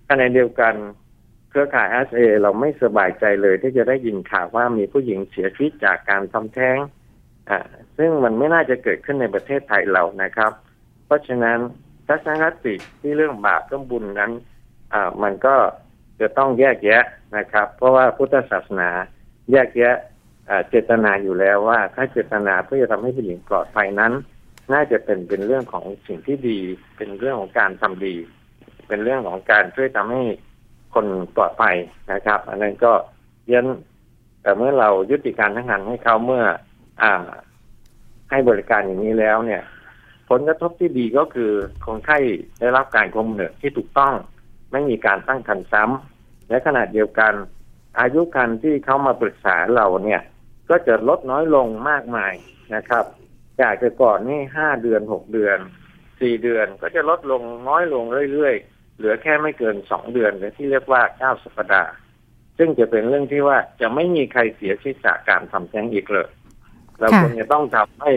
[0.10, 0.74] ขณะเดียวกัน
[1.52, 6.78] เครือข่าย SA เราไม่สบายใจเลยที่จะได้ยินข่าวว่ามีผู้หญิงเสียชีวิตจากการทำแท้ง
[7.50, 7.60] อ่า
[7.98, 10.52] ซึ่งมันไม่น่าจะเกิดขึ้นในประเทศไทยเรานะครับ
[11.06, 11.58] เพราะฉะนั้น
[12.08, 14.32] ทัศนคติที่เรื่องบาปเรื่องบุญนั้น
[14.94, 15.56] อ่ามันก็
[16.22, 17.04] จะต้องแยกแยะ
[17.38, 18.90] นะครับ เพราะว่าพุทธศาสนา
[19.52, 19.96] แยกแยะ
[20.70, 24.14] เจตนาอยู่แล้วว่า ถ้าเจตนาเพื่อจะทำให้ผู้หญิงปลอดภัยนั้น
[24.74, 26.60] น่าจะเป็นเป็นเรื่องของสิ่งที่ดี
[26.98, 28.16] เป็นเรื่องของการทำดี
[28.88, 30.24] เป็นเรื่องของการช่วยทำให้
[30.94, 31.76] คนปลอดภัย
[32.12, 32.94] นะครับ อันนั้นก็
[33.52, 33.68] ยัน
[34.42, 36.44] แต่เมื่อเรายุติการทั้งงานให้เขาเมื่อ
[37.02, 37.14] อ่า
[38.30, 39.62] ให้บริการอย่างนี้แล้วเนี่ย
[40.30, 41.52] ผลกระทบที่ดีก็คือ
[41.86, 42.18] คนไข้
[42.60, 44.14] ได้รับการกำเนิดที่ถูกต้อง
[44.72, 47.34] ไม่มีการตั้งครรภ์ซ้ำและขณะเดียวกัน
[48.00, 50.22] อายุคันที่เขามาปรึกษาเราเนี่ย
[50.70, 52.34] ก็จะลดน้อยลงมากมาย
[52.76, 53.06] นะครับ
[53.62, 55.58] จากแต่ก่อนนี่ห้าเดือนหกเดือน
[56.20, 61.94] สี่เดือนก็จะลดลงน้อยลงเรื่อยๆ เหลือแค่ไม่เกินสองเดือนหรือที่เรียกว่าเก้าสัปดาห์
[62.58, 66.30] ซึ่งจะเป็นเรื่องที่ว่าจะไม่มีใครเสียชีวิตจากการทำแท้งอีกเลย
[67.00, 68.12] เราค่ะควรจะต้องทำให้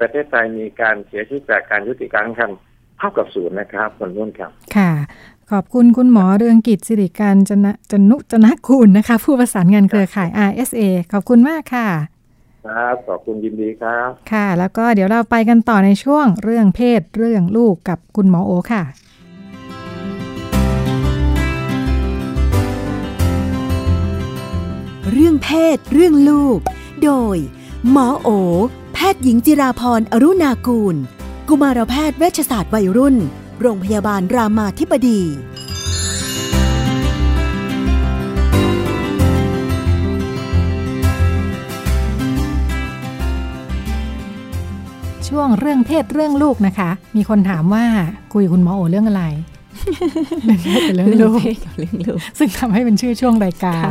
[0.00, 2.58] ประเทศไทยมีการเสียชีวิตจากการยุติการตั้งครรภ์
[2.98, 4.92] เท่ากับศูนย์นะครับคุณนุ่นครับ ค่ะ
[5.50, 11.88] ขอบคุณคุณหมอเรืองกิจสิริการจนะจนุจนะคุณนะคะ ผู้ประสานงานเครือข่าย RSA ขอบคุณมากค่ะ
[12.66, 18.82] ครับขอบคุณยินดีครับ ค่ะ แล้วก็เดี๋ยวเราไปกันต่อในช่วงเรื่องเพศเรื่องลูกกับคุณหมอโอค่ะ
[25.12, 26.58] เรื่องเพศ เรื่องลูก
[27.04, 27.36] โดย
[27.90, 28.28] หมอโอ
[28.94, 30.96] แพทย์หญิงจิราพรอรุณากูล
[31.48, 33.16] กุมารแพทย์เวชศาสตร์วัยรุ่น
[33.60, 35.20] โรงพยาบาลรามาธิบดี
[45.28, 47.84] ช่วงเรื่องเพศเรื่องลูกนะคะ มีคนถามว่า
[48.34, 49.24] คุยกับคุณหมอโอเรื่องอะไร
[50.44, 53.90] เรื่องเพศกับเรื่องลูกเพศกับเรื่องลูก ซึ่งทำให้เป็นชื่อช่วงรายการ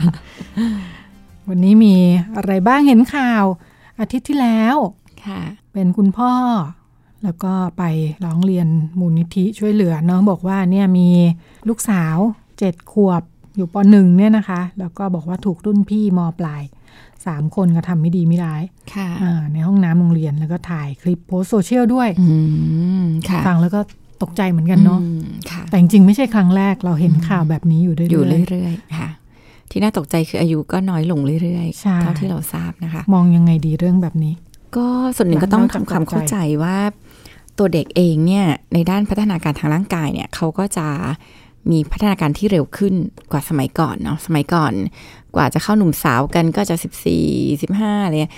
[1.49, 1.95] วันนี้มี
[2.37, 3.43] อะไรบ้างเห็นข่าว
[3.99, 4.75] อาทิตย์ที่แล้ว
[5.25, 5.41] ค่ะ
[5.73, 6.33] เป็นคุณพ่อ
[7.23, 7.83] แล้วก็ไป
[8.25, 8.67] ร้องเรียน
[8.99, 11.09] มูลนิธิช่วยเหลือเนาะบอกว่าเนี่ยมี
[11.67, 12.17] ลูกสาว
[12.59, 13.21] เจ็ดขวบ
[13.55, 16.63] อยู่ปหนึ่งเนี่ยนะคะ แล้วก็บอกว่าถูกรุ่นพี่มปลาย
[17.25, 22.35] สามคนกระทำไม่ดีไม่ร้ายค่ะอ่าในห้องน้ำโรงเรียนแล้วก็ถ่ายคลิปโพสต์โซเชียลด้วยอื
[23.03, 23.79] มค่ะฟังแล้วก็
[24.23, 29.09] ตกใจเหมือนกันเนาะอืมค่ะแต่จริงๆไม่ใช่ครั้งแรกเราเห็นข่าวแบบนี้อยู่เรื่อยๆอยู่เรื่อยๆค่ะ
[29.71, 34.33] ที่น่าตกใจคืออายุก็น้อยลงเรื่อยใช่ๆเท่าที่เราทราบนะคะ มองยังไงดีเรื่องแบบนี้
[34.77, 36.77] ก็ส่วนหนึ่งก็ต้องนอกจากทำความตกใจเข้าใจว่า
[37.57, 40.87] ตัวเด็กเองเนี่ยในด้านพัฒนาการทางร่างกายเนี่ยเขาก็จะ
[41.71, 42.93] มีพัฒนาการที่เร็วขึ้น
[43.31, 44.73] กว่าสมัยก่อนเนาะสมัยก่อน
[45.35, 47.25] กว่าจะเข้าหนุ่มสาวกันก็จะสิบสี่
[47.61, 48.33] สิบห้าอะไรเงี้ย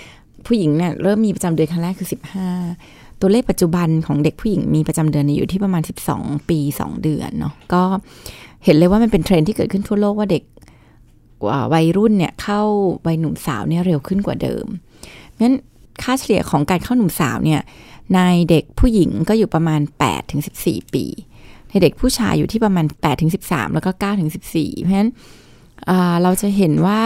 [0.46, 2.48] ผู้หญิงเนี่ยเริ่มมีประจำเดือนครั้งแรกคือสิบห้า
[3.20, 5.82] ตัวเลขปัจจุบันของเด็กผู้หญิงมีประจำเดือนเนี่ยอยู่ที่ประมาณ
[6.14, 7.82] 12 ปี 2 เดือนเนาะก็
[8.64, 10.42] เห็นเลยว่ามันเป็นเทรนด์ที่เกิดขึ้นทั่วโลกว่าเด็ก
[11.74, 12.60] วัยรุ่นเนี่ยเข้า
[13.06, 14.66] วัยหนุ่มสาวเนี่ยเร็วขึ้นกว่าเดิม
[15.40, 15.54] งั้น
[16.02, 17.60] ค่าเฉลี่ยของการเข้าหนุ่มสาวเนี่ย
[18.14, 18.20] ใน
[18.50, 21.04] เด็กผู้หญิงก็อยู่ประมาณ8ถึง14 ปี
[21.70, 25.10] ในเด็กผู้ชายอยู่ที่ประมาณ8ถึง13 แล้วก็9ถึง14 เพราะฉะนั้น
[26.22, 27.00] เราจะเห็นว่า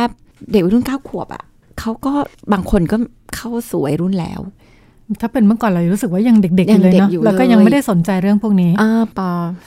[0.53, 1.45] เด็กวัยรุ่น 9 ขวบอะ่ะ
[1.79, 2.13] เขาก็
[2.53, 2.97] บางคนก็
[3.37, 4.41] เข้าสู่วัยรุ่นแล้ว
[5.21, 9.21] ถ้าเป็นเมื่อก่อนเรารู้สึกว่ายังเด็กๆอยัยู่งเลยเด็กเนาะอยู่แล้วก็เลยยังไม่ได้สนใจเรื่องพวกนี้อ่าป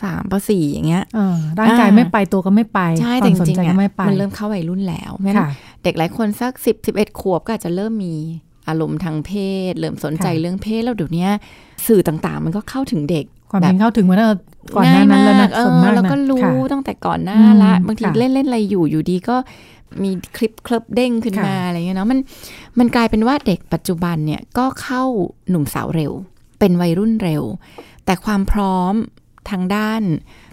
[0.04, 5.50] สามปสี่อย่างเงี้ยเออร่างกายอ่าไม่ไปตัวก็ไม่ไปใช่คแต่วามจสนริงใจๆก็อะไม่ไปมันเริ่มเข้าวัยรุ่นแล้วเพราะฉะนั้นค่ะ
[5.84, 8.16] เด็กหลายคนสักสิบสิบเอ็ดขวบก็อาจจะเริ่มมี
[8.68, 9.32] อารมณ์ทางเพ
[9.70, 11.28] ศ เริ่มสนใจค่ะเรื่องเพศแล้วเดี๋ยวนี้
[11.88, 14.38] สื่อต่างๆ มันก็เข้าถึงเด็กความแบเป็บนเข้าถึงมาตั้งแต่
[14.76, 19.36] ก่อนหน้านั้นแล้วนะเอส่วนอมากแล้วนะก็รู้ค่ะตั้งแต่ก่อนหน้าอืมละบางทีค่ะเล่นเล่นอะไรอยู่อยู่ดีก็
[20.04, 22.20] มีคลิปคลิปเด้งขึ้นมาค่ะอะไรเงี้ยเนาะมัน
[22.80, 25.04] มันกลายเป็นว่าเด็กปัจจุบันเนี่ยก็เข้า
[25.50, 26.12] หนุ่มสาวเร็ว
[26.60, 27.44] เป็นวัยรุ่นเร็ว
[28.06, 28.94] แต่ความพร้อม
[29.50, 30.02] ทางด้าน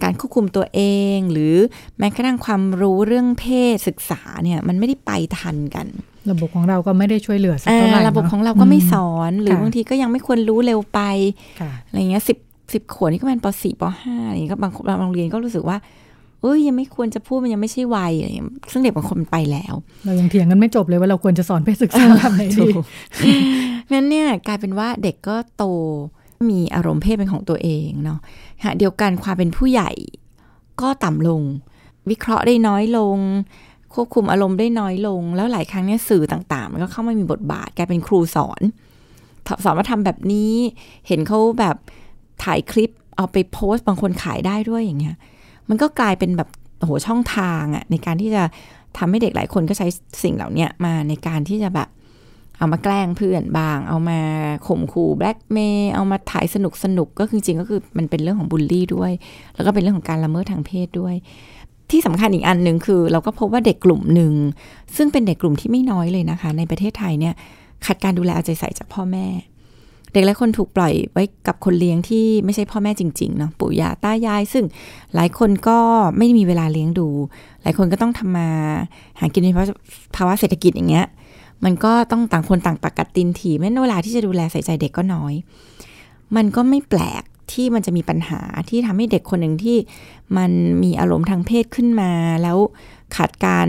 [0.03, 0.81] การควบคุมตัวเอ
[1.17, 1.55] ง หรือ
[1.99, 5.87] แม้กระทั่งความรู้เรื่องเพศศึกษาเนี่ยมันไม่ได้ไปทันกัน
[6.31, 11.01] ระบบของเราก็ไม่ได้ช่วยเหลือสักอ่าเท่าไหร่ระบบนของเราก็ไม่สมอน หรือค่ะบางทีก็ยังไม่ควรรู้เร็วไป
[11.61, 12.39] ค่ะอะไรเงี้ยสิบ
[12.73, 15.77] สิบขวบนี่ก็เป็นปสี่ปห้าอะไรเงี้ยก็บางบางโรงเรียนก็รู้สึกว่า
[16.43, 19.75] เอ้ยยังไม่ควรจะพูดมันยังไม่ใช่วัยอะไรอย่างเงี้ยซึ่งเด็กบางคนมันไปแล้ว
[20.05, 22.69] เรายังเถียงกันไม่จบเลยว่าเราควรจะสอนเพศศึกษาทำไหนดี
[23.93, 25.65] งั้นเนี่ยกลายเป็นว่าเด็กก็โต
[26.51, 28.19] มีอารมณ์เพศเป็นของตัวเองเนาะ
[28.61, 29.91] ขณะเดียวกันความเป็นผู้ใหญ่
[30.81, 31.43] ก็ต่ำลง
[32.11, 33.19] วิเคราะห์ได้น้อยลง
[33.95, 38.61] ควบคุมอารมณ์ได้น้อยลง แล้วหลายครั้งเนี่ยสื่อต่างๆ มันก็เข้ามามีบทบาทกลายเป็นครูสอน
[39.65, 40.53] สอนว่าทำแบบนี้
[41.07, 41.77] เห็นเขาแบบ
[42.45, 45.17] ถ่ายคลิปเอาไปโพสต์บางคนขายได้ด้วยอย่างเงี้ย
[45.69, 46.49] มันก็กลายเป็นแบบ
[46.79, 48.43] โอ้โหช่องทางอะในการที่จะ
[48.99, 49.87] ทำให้เด็กหลายคนก็ใช้
[50.23, 51.89] สิ่งเหล่านี้มาในการที่จะแบบ
[52.59, 54.21] เอามาแกล้งเพื่อนบาง เอามา
[54.67, 59.13] ข่มขู่แบล็กเมย์เอามาถ่ายสนุกสนุกก็คือจริงก็คือมันเป็นเรื่องของบูลลี่ด้วย
[59.55, 61.15] แล้วก็เป็นเรื่องของการละเมิดทางเพศด้วย
[61.91, 64.33] ที่สำคัญอีกอันหนึ่งคือ เราก็พบว่าเด็กกลุ่มหนึ่ง
[64.97, 67.35] ซึ่งเป็นเด็กกลุ่มที่ไม่น้อยเลยนะคะ ในประเทศไทยเนี่ย
[67.87, 69.27] ขาดการดูแลเอาใจใส่จากพ่อแม่
[70.13, 74.65] เด็กหลายคนถูกปล่อยไว้กับคนเลี้ยงที่ไม่ใช่พ่อแม่จริงๆเนาะปู่ย่าตายาย ซึ่ง
[75.15, 75.79] หลายคนก็
[76.19, 77.09] ไม่มีเวลาเลี้ยงดู
[77.63, 78.49] หลายคนก็ต้องทำมา
[79.21, 79.49] หากินใน
[80.17, 81.07] ภาวะเศรษฐกิจอย่างเงี้ย
[81.65, 85.35] มันก็ต้องต่างคนต่างปากกัดตินถี่แม้นเวลาที่จะดูแลใส่ใจเด็กก็น้อย
[86.37, 89.77] มันก็ไม่แปลกที่มันจะมีปัญหาที่ทำให้เด็กคนหนึ่งที่
[90.37, 90.51] มัน
[90.83, 92.11] มีอารมณ์ทางเพศขึ้นมา
[92.43, 92.59] แล้ว
[93.17, 93.69] ขาดการ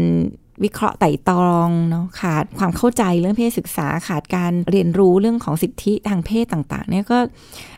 [0.63, 7.17] วิเคราะห์ไต่ตรองเนาะขาดความเข้าใจเรื่องเพศศึกษาขาดการเรียนรู้เรื่องของสิทธิทางเพศต่างๆ เนี่ยก็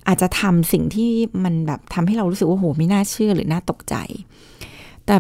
[0.08, 1.12] อาจจะทำสิ่งที่
[1.44, 3.96] มันแบบทำให้เรารู้สึกว่าโหไม่น่าเชื่อหรือน่าตกใจ
[5.06, 5.16] แต่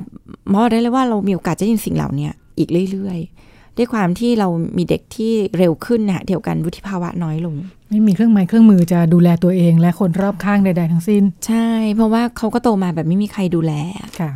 [0.53, 4.47] มองได้เลยว่าเรามีโอกาสจะยินสิ่งเหล่านี้อีกเรื่อยๆ ด้วยความที่เรา
[4.77, 7.55] มีเด็กที่เร็วขึ้นนะเดียวกันวุฒิภาวะน้อยลง
[7.89, 13.73] ไม่มีเครื่องไม้เครื่องมือจะดูแลตัวเองและคนรอบข้างใดๆทั้งสิ้น ใช่ เพราะว่าเขาก็โตมาแบบไม่มีใครดูแล
[14.19, 14.31] ค่ะ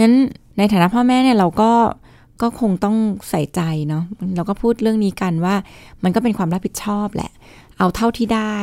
[0.00, 0.12] งั้น
[0.58, 1.70] ในฐานะพ่อแม่เนี่ยเราก็
[2.42, 2.96] ก็คงต้อง
[3.30, 4.04] ใส่ใจเนาะ
[4.36, 5.54] เราก็พูดเรื่องนี้กันว่า
[6.04, 7.30] มันก็เป็นความรับผิดชอบแหละ
[7.78, 8.56] เอาเท่าที่ได้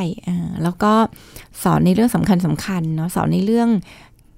[0.64, 0.94] แล้วก็
[1.64, 3.70] สอนในเรื่องสำคัญสำคัญเนาะสอนในเรื่อง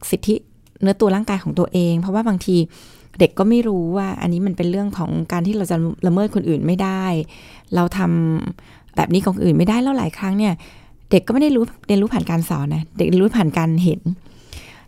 [0.10, 0.36] สิทธิ
[0.82, 2.58] เนื้อตัวร่างกายของตัวเอง เพราะว่าบางที
[3.20, 5.78] เด็กก็ไม่รู้ว่า อันนี้มันเป็นเรื่องของการที่เราจะ
[6.08, 7.04] ละเมิดคนอื่นไม่ได้
[7.76, 10.54] เราทำแบบนี้ของอื่นไม่ได้แล้วหลายครั้งเนี่ย
[11.12, 14.02] เด็กก็ไม่ได้รู้เรียนรู้ผ่านการสอนนะเด็กเรียนรู้ผ่านการเห็น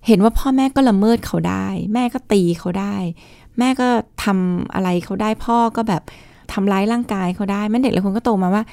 [0.08, 2.96] เห็นว่าพ่อแม่ก็ละเมิดเขาได้ แม่ก็ตีเขาได้
[3.60, 3.88] แม่ก็
[4.24, 6.02] ทำอะไรเขาได้พ่อก็แบบ
[6.54, 8.64] ทำร้ายร่างกายเขาได้แม่เด็กหลายคนก็โตมาว่า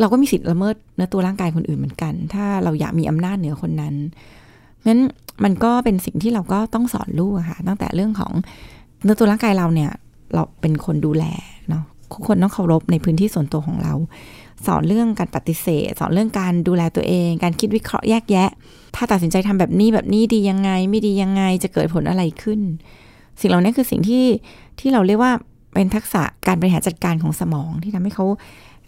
[0.00, 3.94] เราก็มีสิทธิ์ละเมิดเนื้อตัวร่างกายคนอื่นเหมือนกัน ถ้าเราอยากมีอำนาจเหนือคนนั้น
[4.86, 5.00] นั้น
[5.44, 8.32] มันก็เป็นสิ่งที่เราก็ต้องสอนลูกค่ะตั้งแต่เรื่องของ
[9.02, 9.90] เนื้อตัวร่างกายเราเนี่ย
[10.34, 11.24] เราเป็นคนดูแล
[11.68, 13.94] เนาะทุกคนต้องเคารพในพื้นที่ส่วนตัวของเรา
[14.66, 18.48] สอนเรื่องการปฏิเสธ สอนเรื่องการดูแลตัวเอง การคิดวิเคราะห์แยกแยะ
[18.96, 22.60] ถ้าตัดสินใจทำแบบนี้แบบนี้ดียังไง ไม่ดียังไงจะเกิดผลอะไรขึ้น
[23.40, 24.24] สิ่งเหล่านี้คือสิ่งที่
[24.80, 25.32] ที่เราเรียกว่า
[25.74, 28.26] เป็นทักษะการบริหารจัดการของสมองที่ทำให้เขา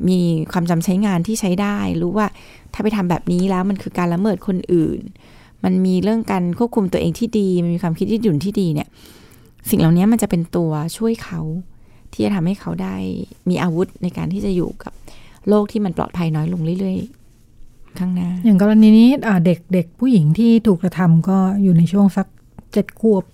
[0.09, 0.21] มี
[0.53, 2.27] ความจำใช้งานที่ใช้ได้ รู้ว่า
[2.75, 5.01] ถ้าไปทำแบบนี้แล้วมันคือการละเมิดคนอื่น
[5.65, 8.89] มันมีเรื่องการควบคุมตัวเองที่ดี มันมีความคิดยืดหยุ่นที่ดีเนี่ย
[9.71, 11.41] สิ่งเหล่านี้มันจะเป็นตัวช่วยเขา
[12.13, 12.97] ที่จะทำให้เขาได้
[13.49, 14.93] มีอาวุธในการที่จะอยู่กับ
[15.49, 19.09] โลกที่มันปลอดภัยน้อยลงเรื่อยๆ ข้างหน้า อย่างกรณีนี้
[19.47, 22.27] เด็กเด็กผู้หญิงที่ถูกกระทำก็อยู่ในช่วงสัก
[22.73, 23.25] เจ็ดขวบ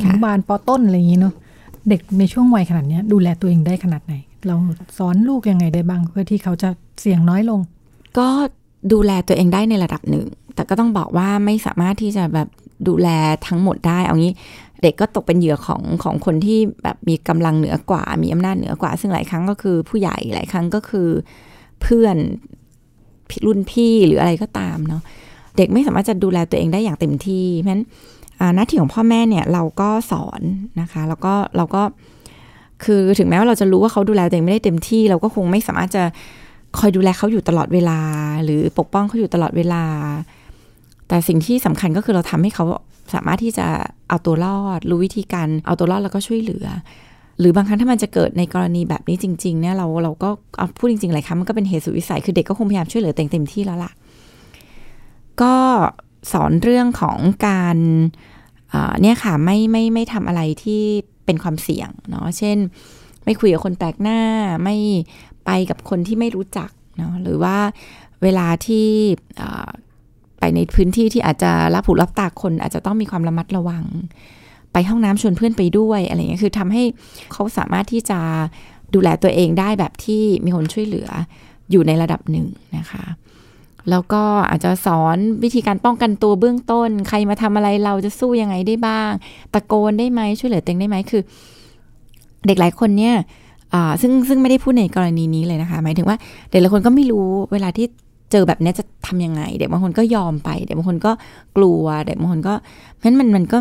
[0.00, 1.34] อนุบาลปอต้นอะไรอย่างนี้เนาะ
[1.88, 4.14] เด็กในช่วงวัยขนาดนี้ดูแลตัวเองได้ขนาดไหน
[4.46, 4.54] เรา
[4.98, 6.70] สอนลูกยังไงได้บ้างเพื่อที่เขาจะ
[7.00, 7.60] เสี่ยงน้อยลง
[8.18, 8.28] ก็
[8.92, 12.48] ดูแลตัวเองได้ในระดับหนึ่ง แต่ก็ต้องบอกว่าไม่สามารถที่จะแบบ
[12.88, 13.08] ดูแล
[13.46, 14.32] ทั้งหมดได้ เอางี้
[14.82, 21.08] เด็กก็ตกเป็นเหยื่อของของคนที่แบบมีกำลังเหนือกว่า มีอำนาจเหนือกว่า ซึ่งหลายครั้งก็คือผู้ใหญ่หลายครั้งก็คือ
[21.82, 22.16] เพื่อน
[23.46, 25.02] รุ่นพี่หรืออะไรก็ตามเนาะ
[25.56, 27.84] เด็กไม่สามารถจะดูแลตัวเองได้อย่างเต็มที่เพราะฉะนั้น
[28.54, 30.40] หน้าที่ของพ่อแม่เนี่ยเราก็สอน
[30.80, 31.82] นะคะ แล้วก็เราก็
[32.84, 36.04] คือถึงแม้ว่าเราจะรู้ว่าเขาดูแลตัวเองไม่ได้เต็มที่ เราก็คงไม่สามารถจะ
[36.78, 38.00] คอยดูแลเขาอยู่ตลอดเวลา
[38.44, 39.84] หรือปกป้องเขาอยู่ตลอดเวลา
[41.08, 42.64] แต่สิ่งที่สำคัญก็คือเราทำให้เขา
[43.14, 43.66] สามารถที่จะ
[44.08, 46.66] เอาตัวรอด รู้วิธีการเอาตัวรอดแล้วก็ช่วยเหลือ
[47.38, 50.28] หรือบางครั้งถ้ามันจะเกิดในกรณีแบบนี้จริง ๆ เนี่ยเราเราก็
[50.58, 53.92] เอาพูดจริงๆหลายครั้งมันก็เป็นเหตุสุดวิสัย คือเด็กก็คงพยายามช่วยเหลือเต็มเต็มที่แล้วล่ะ
[55.42, 55.54] ก็
[56.32, 57.76] สอนเรื่องของการ
[59.00, 60.82] เนี่ยค่ะไม่ไม่ไม่ทำอะไรที่
[61.24, 62.56] เป็นความเสี่ยงเนาะเช่น
[63.24, 64.20] ไม่คุยกับคนแปลกหน้า
[64.64, 64.76] ไม่
[65.46, 67.56] ไปกับคนที่ไม่รู้จักเนาะหรือว่า
[68.22, 68.88] เวลาที่
[70.38, 73.84] ไปในพื้นที่ที่อาจจะรับผูรับตาคนอาจจะต้องมีความระมัดระวัง
[74.72, 76.82] ไปห้องน้ำชวนเพื่อนไปด้วยอะไรเงี้ยคือทำให้
[77.32, 78.20] เขาสามารถที่จะ
[78.94, 81.08] ดูแลตัวเองได้แบบที่มีคนช่วยเหลือ
[81.70, 82.46] อยู่ในระดับหนึ่ง
[82.78, 83.04] นะคะ
[83.90, 89.10] แล้วก็อาจจะสอนวิธีการป้องกันตัวเบื้องต้น ใครมาทำอะไรเราจะสู้ยังไงได้บ้าง
[89.54, 91.22] ตะโกนได้ไหมช่วยเหลือตัวเองได้ไหมคือ
[92.46, 93.14] เด็กหลายคนเนี่ย
[94.02, 96.16] ซึ่งซึ่งไม่ได้พูดในกรณีนี้เลยนะคะ หมายถึงว่า
[96.50, 97.86] เด็กหลายคนก็ไม่รู้เวลาที่
[98.32, 101.12] เจอแบบนี้จะทํำยังไง เด็กบางคนก็ยอมไป เด็กบางคนก็
[101.56, 102.54] กลัว เด็กบางคนก็
[102.96, 103.58] เพราะฉะนั้นมันมันก็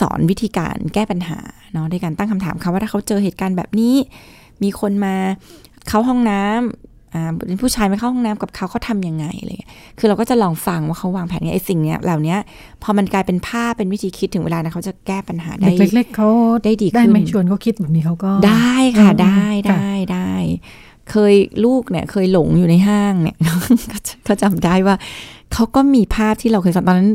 [0.00, 1.38] สอนวิธีการแก้ปัญหา
[1.72, 3.94] เนาะในการตั้งคำถามเขาว่าถ้าเขาเจอเหตุการณ์แบบนี้
[4.62, 5.14] มีคนมา
[5.88, 6.95] เข้าห้องน้ำอ่า
[7.62, 12.36] ผู้ชายมาเข้าห้องน้ำกับเขาเขาทำยังไงอะไรเงี้ยคือเราก็จะลองฟังว่าเขาวางแผนไงไอ้สิ่งเนี้ยเหล่านี้
[12.82, 16.28] พอมันกลายเป็นภาพเป็นวิธีคิดถึงเวลานะเขาจะแก้ปัญหาได้เด็กเล็กๆเขา
[16.64, 20.32] ได้ดีขึ้นได้ไหมชวนเขาคิดแบบนี้เขาก็ได้ค่ะอืมได้ค่ะได้ได้
[21.10, 23.36] เคยลูกเนี่ยเคยหลงอยู่ในห้างเนี่ย
[23.92, 24.96] ก็จะก็จำได้ว่า
[25.52, 27.12] เขาก็มีภาพที่เราเคยสอนตอนนั้น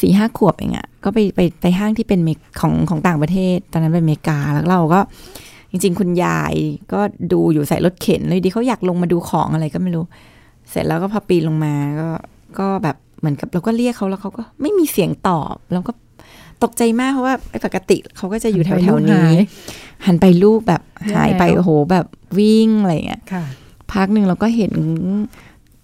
[0.00, 5.00] สี่ห้าขวบเองอะก็ไปไปไปห้างที่เป็นเมกของของต่างประเทศ ตอนนั้นเป็นอเมริกาแล้วเราก็
[5.72, 6.54] จริง ๆ คุณยาย
[6.92, 7.00] ก็
[7.32, 10.04] ดูอยู่ใส่รถเข็นเลยดีเขาอยากลงมาดูของอะไรก็ไม่รู้
[10.70, 12.08] เสร็จแล้วก็พอปีนลงมาก็
[12.58, 15.92] ก็แบบเหมือนกับเราก็เรียกเขาแล้วเขาก็ไม่มีเสียงตอบเราก็
[16.62, 19.30] ตกใจมากเพราะว่าปกติเขาก็จะอยู่แถวแถวๆนี้
[20.06, 20.82] หันไปลูกแบบ
[21.14, 22.06] หายไปแย่แล้วโอ้โหแบบ
[22.38, 23.44] วิ่งอะไรอย่างเงี้ยค่ะ
[23.92, 24.72] พักหนึ่งเราก็เห็น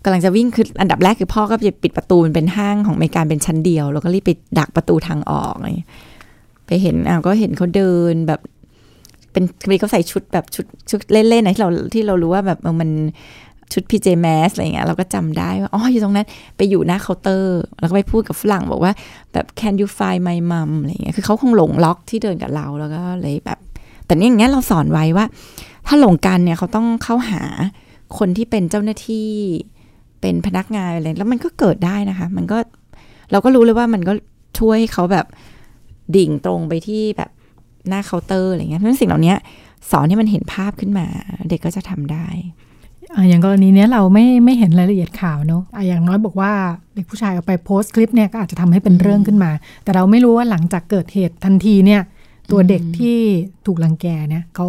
[0.05, 5.91] กำลังจะวิ่งคืออันดับแรกคือพ่อก็จะปิดประตูมันเป็นห้างของอเมริกาเป็นชั้นเดียว แล้วก็รีบไปดักประตูทางออกอะไรอย่างเงี้ย
[6.67, 8.41] ไปเห็นอ้าวก็เห็นเขาเดินแบบ
[9.39, 12.91] เป็นคือเขาใส่ชุดแบบชุดชุดเล่นๆนะที่เราที่เรารู้ว่าแบบมัน
[13.73, 16.27] ชุดพีเจแมสอะไรอย่างเงี้ยเราก็จำได้ว่าอ๋ออยู่ตรงนั้น
[16.57, 18.93] ไปอยู่หน้าเคาน์เตอร์ แล้วก็ไปพูดกับฝรั่งบอกว่า
[19.33, 23.59] แบบ can you find my mom อะไรอย่างเงี้ยคือเขาคงหลงล็อกที่เดินกับเราแล้วก็เลยแบบ
[24.07, 25.27] แต่เนี่ยอย่างเงี้ยเราสอนไว้ว่า
[25.87, 27.43] ถ้าหลงกันเนี่ยเขาต้องเข้าหา
[28.19, 29.29] คนที่เป็นเจ้าหน้าที่
[30.21, 32.59] เป็นพนักงานอะไรแล้วมันก็เกิดได้นะคะ มันก็
[33.33, 34.13] เราก็รู้เลยว่ามันก็
[34.59, 35.27] ช่วยให้เขาแบบ
[36.17, 37.31] ดิ่งตรงไปที่แบบ
[37.89, 39.35] หน้าเคาน์เตอร์อะไรเงี้ยเพราะฉะนั้นสิ่งเหล่านี้
[39.91, 41.07] สอนให้มันเห็นภาพขึ้นมา
[41.49, 42.27] เด็กก็จะทำได้
[43.15, 46.53] อะอย่างกรณีเนี้ยเราไม่ไม่เห็นรายละเอียดข่าวเนอะอะอย่างน้อยบอกว่า
[46.95, 49.51] เด็กผู้ชายเอาไปโพสต์คลิปเนี่ยก็อาจจะทำให้เป็นเรื่องขึ้นมา
[49.85, 52.03] แต่เราไม่รู้ว่าหลังจากเกิดเหตุทันทีเนี่ย
[52.51, 53.19] ตัวเด็กที่
[53.67, 54.69] ถูกลังแกเนี่ยเขา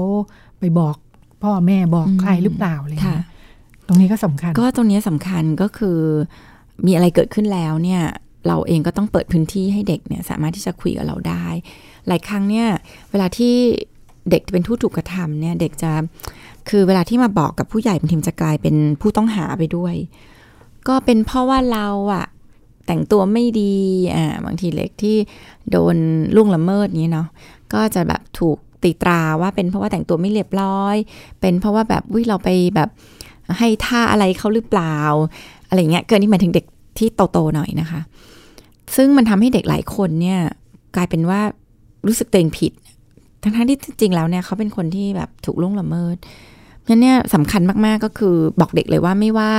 [0.59, 0.95] ไปบอก
[1.43, 3.25] พ่อแม่บอกอืมใครหรือเปล่าอะไรอย่างค่ะเงี้ย
[3.87, 5.99] ตรงนี้ก็สำคัญ ก็ตรงนี้สำคัญก็คือ
[6.85, 8.01] มีอะไรเกิดขึ้นแล้วเนี่ย
[8.47, 11.45] เราเองก็ต้องเปิดพื้นที่ให้เด็กเนี่ยสามารถที่จะคุยกับเราได้
[12.07, 12.67] หลายครั้งเนี่ย
[13.11, 13.53] เวลาที่
[14.29, 15.91] เด็กเป็นผู้ถูกกระทำเนี่ยเด็กจะ
[16.69, 19.95] คือเวลาที่มาบอกกับผู้ใหญ่บางทีมจะกลายเป็นผู้ต้องหาไปด้วย
[20.87, 22.25] ก็เป็นเพราะว่าเราอะ
[22.87, 23.75] แต่งตัวไม่ดี
[24.15, 25.17] อ่าบางทีเล็กที่
[25.71, 25.95] โดน
[26.35, 27.27] ล่วงละเมิดนี้เนาะ
[27.73, 30.95] ก็จะแบบถูกตีตราว่าเป็นเพราะว่าแต่งตัวไม่เรียบร้อย
[31.41, 32.89] เป็นเพราะว่าแบบวิเราไปแบบ
[33.57, 34.97] ให้ท่าอะไรเขาหรือเปล่า
[35.67, 36.65] อะไรเงี้ยเกินนี่หมายถึงเด็ก
[36.97, 38.01] ที่โตๆหน่อยนะคะ
[38.95, 40.39] ซึ่งมันทำให้เด็กหลายคนเนี่ย
[40.95, 41.41] กลายเป็นว่า
[42.07, 42.71] รู้สึกตัวเองผิด
[43.43, 46.15] ทั้งที่จริงแล้วเนี่ยเขาเป็นคนที่แบบถูกล่วงละเมิด
[46.87, 49.49] งั้นเนี่ยสำคัญมากๆก็คือบอกเด็กเลยว่าไม่ว่า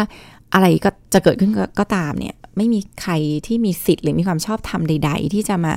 [0.55, 3.13] อะไรก็จะเกิดขึ้นก็กตามเนี่ย ไม่มีใคร
[3.47, 5.75] ที่มีสิทธิ์หรือมีความชอบธรรมใด ๆ ที่จะมา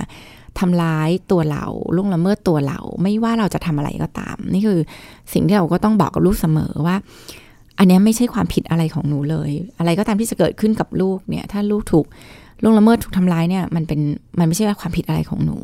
[0.59, 4.79] ทำร้ายตัวเราล่วงละเมิดตัวเรา ไม่ว่าเราจะทำอะไรก็ตาม นี่คือ
[5.33, 6.95] สิ่งที่เราก็ต้องบอกกับลูกเสมอว่า
[7.77, 12.05] อันนี้ไม่ใช่ความผิดอะไรของหนูเลย อะไรก็ตามที่จะเกิดขึ้นกับลูกเนี่ย ถ้าลูกถูก
[12.63, 13.99] ล่วงละเมิดถูกทำร้ายเนี่ย มันเป็น
[14.39, 15.57] มันไม่ใช่ความผิดอะไรของหนู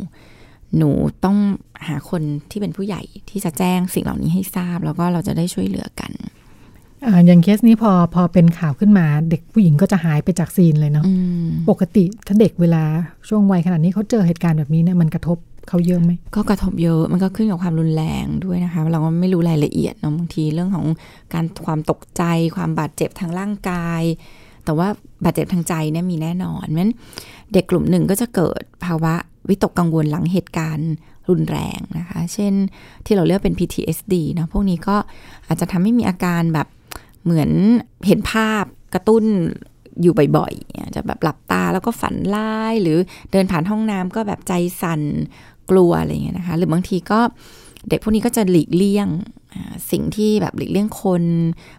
[0.77, 0.89] หนู
[1.25, 1.37] ต้อง
[1.87, 6.11] หาคนที่เป็นผู้ใหญ่ที่จะแจ้งสิ่งเหล่านี้ให้ทราบ แล้วก็เราจะได้ช่วยเหลือกัน
[7.05, 11.13] อ่าอย่างเคสนี้พอพอเป็นข่าวขึ้นมา เด็กผู้หญิงก็จะหายไปจากซีนเลยเนาะอื
[11.45, 12.83] มปกติถ้าเด็กเวลา
[13.29, 20.85] ช่วงวัยขนาดนี้เขาเจอเหตุการณ์แบบนี้เนี่ยมันกระทบเขาเยอะไหมก็กระทบเยอะมันก็ขึ้นกับความรุนแรงด้วยนะคะ เราก็ไม่รู้รายละเอียดเนาะบางทีเรื่องของ
[21.33, 22.23] การความตกใจ
[22.55, 24.01] ความบาดเจ็บทางร่างกาย
[24.65, 24.87] แต่ว่า
[25.23, 26.93] บาดเจ็บทางใจเนี่ยมีแน่นอนเพราะฉะนั้น
[27.53, 29.13] เด็กกลุ่มหนึ่งก็จะเกิดภาวะ
[29.49, 30.91] วิตกกังวลหลังเหตุการณ์
[31.29, 32.53] รุนแรงนะคะ เช่น
[33.05, 34.95] ที่เราเรียกเป็น PTSD เนาะพวกนี้ก็
[35.47, 36.67] อาจจะทำให้มีอาการแบบ
[37.23, 37.49] เหมือน
[38.07, 39.23] เห็นภาพกระตุ้น
[40.01, 42.97] อยู่บ่อยๆจะแบบหลับตาแล้วก็ฝันร้าย หรือ
[43.31, 45.01] เดินผ่านห้องน้ำก็แบบใจสั่น
[45.69, 47.19] กลัวอะไรอย่างเงี้ยนะคะ หรือบางทีก็
[47.89, 49.07] เด็กพวกนี้ก็จะหลีกเลี่ยง
[49.91, 51.23] สิ่งที่แบบหลีกเลี่ยงคน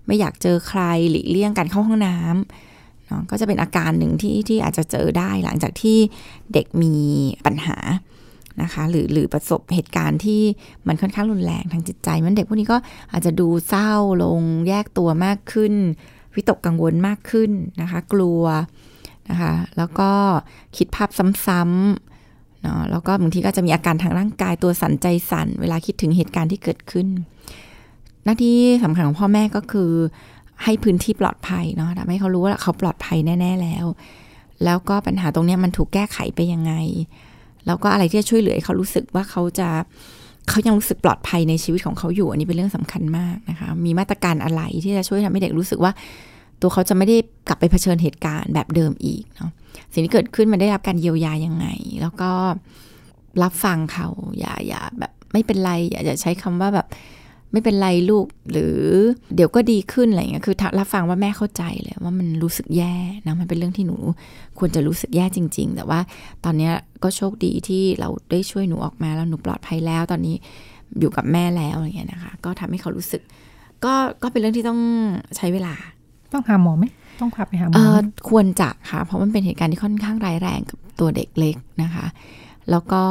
[0.06, 2.69] ไม่อยากเจอใครหลีกเลี่ยงการเข้าห้องน้ำ
[3.10, 5.98] เนาะก็จะเป็นอาการหนึ่งที่ที่อาจจะเจอได้หลังจากที่
[6.52, 6.94] เด็กมี
[7.46, 7.76] ปัญหา
[8.62, 10.42] นะคะหรือหรือประสบเหตุการณ์ที่
[10.86, 12.78] มันค่อนข้างรุนแรงทางจิตใจ มันเด็กพวกนี้ก็
[13.12, 13.92] อาจจะดูเศร้า
[14.24, 15.74] ลงแยกตัวมากขึ้น
[16.34, 17.50] วิตกกังวลมากขึ้น
[17.80, 18.42] นะคะ กลัว
[19.30, 20.10] นะคะแล้วก็
[20.76, 21.10] คิดภาพ
[21.46, 27.08] ซ้ำๆเนาะแล้วก็บางทีก็จะมีอาการทางร่างกายตัวสั่นใจสั่น เวลาคิดถึงเหตุการณ์ที่เกิดขึ้น
[28.24, 29.92] หน้าที่สำคัญของพ่อแม่ก็คือ
[30.64, 33.86] ให้พื้นที่ปลอดภัยเนาะทำให้เขารู้ว่าเขาปลอดภัยแน่ ๆแล้ว
[34.64, 36.72] แล้วก็ปัญหาตรงเนี้ยมันถูกแก้ไขไปยังไง
[37.66, 39.68] แล้วก็อะไรที่จะช่วยเหลือให้เขารู้สึกว่าเขาจะ
[40.48, 45.92] เขายังรู้สึกปลอดภัยในชีวิตของเขาอยู่ อันนี้เป็นเรื่องสำคัญมากนะคะ มีมาตรการอะไรที่จะช่วยทำให้เด็กรู้สึกว่า
[46.60, 47.16] ตัวเขาจะไม่ได้
[47.48, 49.50] กลับไปเผชิญเหตุการณ์แบบเดิมอีกเนาะ
[49.92, 51.66] สิ่งที่เกิดขึ้นมันได้รับการเยียวยายังไง
[52.02, 52.30] แล้วก็
[53.42, 54.08] รับฟังเขา
[54.38, 56.86] อย่าอย่าแบบไม่เป็นไรอย่าอย่าใช้คำว่าแบบ
[57.52, 58.76] ไม่เป็นไรลูก หรือ
[59.34, 62.94] เดี๋ยวก็ดีขึ้นอะไรเงี้ยคือรับฟังว่าแม่เข้าใจเลยว่ามันรู้สึกแย่
[63.26, 63.96] นะมันเป็นเรื่องที่หนู
[64.58, 66.00] ควรจะรู้สึกแย่จริง ๆ แต่ว่า
[66.44, 66.70] ตอนนี้
[67.02, 70.36] ก็โชคดีที่เราได้ช่วยหนูออกมาแล้วหนูปลอดภัยแล้ว ตอนนี้
[70.98, 73.22] อยู่กับแม่แล้วอะไรเงี้ยนะคะ ก็ทำให้เขารู้สึก
[73.84, 74.80] ก็ก็เป็นเรื่องที่ต้อง
[75.36, 75.74] ใช้เวลา
[76.32, 76.84] ต้องหาหมอไหม
[77.20, 77.98] ต้องพาไปหาหมออ
[78.30, 82.06] ควรจะค่ะ เพราะมันเป็นเหตุการณ์ที่ค่อนข้างร้ายแรงกับตัวเด็กเล็กนะคะ
[82.70, 83.02] แล้วก็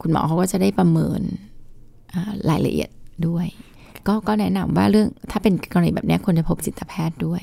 [0.00, 1.20] คุณหมอเขาก็จะได้ประเมิน
[2.50, 2.90] รายละเอียด
[3.26, 3.46] ด้วย
[4.06, 7.42] ก็ก็แนะนำว่าเรื่องถ้าเป็นกรณีแบบเนี้ยควรจะพบจิตแพทย์ด้วย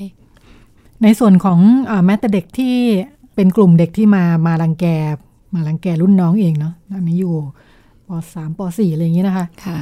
[1.03, 1.59] ในส่วนของ
[1.89, 2.75] อาแม้แต่เด็กที่
[3.35, 4.85] เป็นกลุ่มเด็กที่มามารังแก
[5.55, 7.35] มารังแกรุ่นน้องเองเนาะอันนี้อยู่
[8.07, 9.79] ปสามปสี่อะไรอย่างนี้นะคะค่ะ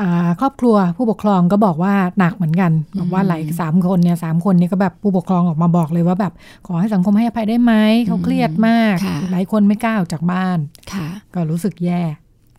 [0.00, 6.32] อ่าครอบครัวผู้ปกครองก็บอกว่าหนักเหมือนกันบอกว่าหลายสามคนเนี่ยสามคนนี้ก็แบบผู้ปกครองออกมาบอกเลยว่าแบบ
[6.66, 7.72] ขอให้สังคมให้อภัยได้ไหม
[8.06, 10.58] เขาเครียดมากค่ะหลายคนไม่กล้าออกจากบ้าน
[10.92, 12.02] ค่ะก็รู้สึกแย่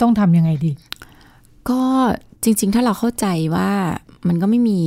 [0.01, 0.71] ต้องทำยังไงดี
[1.69, 1.81] ก็
[2.45, 3.69] จริง ๆ ถ้าเราเข้าใจว่า
[4.27, 4.81] มันก็ไม่มี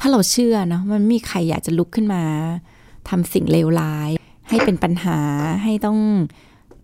[0.00, 2.22] ถ้าเราเชื่อเนาะมันมีใครอยากจะลุกขึ้นมา
[3.08, 4.10] ทำสิ่งเลวร้าย
[4.48, 5.18] ให้เป็นปัญหา
[5.62, 5.98] ให้ต้อง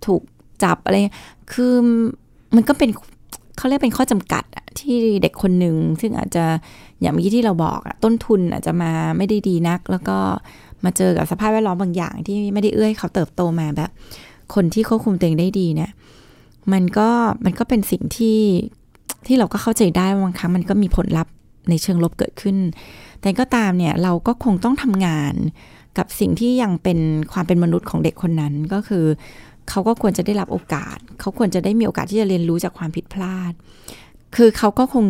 [0.07, 0.23] ถูก
[0.63, 0.97] จับอะไร
[1.53, 1.73] คือ
[2.55, 2.91] มันก็เป็น
[3.57, 4.45] เขาเรียกเป็นข้อจำกัด
[4.79, 6.45] ที่เด็กคนหนึ่งซึ่งอาจจะ
[7.01, 10.19] อย่างเมื่อกี้ที่เราบอกต้นทุนอาจจะมาไม่ได้ดีนัก แล้วก็
[10.85, 13.91] มาเจอกับสภาพแวดล้อมบางอย่างที่ไม่ได้เอื้อให้เขาเติบโตมาแบบ
[14.55, 15.91] คนที่ควบคุมตัวเองได้ดีเนี่ย
[16.73, 17.09] มันก็
[17.45, 18.39] มันก็เป็นสิ่งที่
[19.27, 21.33] ที่เราก็เข้าใจได้ว่าบางครั้งมันก็มีผลลัพธ์
[21.71, 22.57] ในเชิงลบเกิดขึ้น
[23.21, 25.35] แต่ก็ตามเนี่ยเราก็คงต้องทำงาน
[25.99, 26.99] กับสิ่งที่ยังเป็น
[27.33, 29.05] ความเป็นมนุษย์ของเด็กคนนั้นก็คือ
[29.71, 33.53] เขาก็ควรจะได้รับโอกาส เขาควรจะได้มีโอกาสที่จะเรียนรู้จากความผิดพลาด
[34.37, 35.07] คือเขาก็คง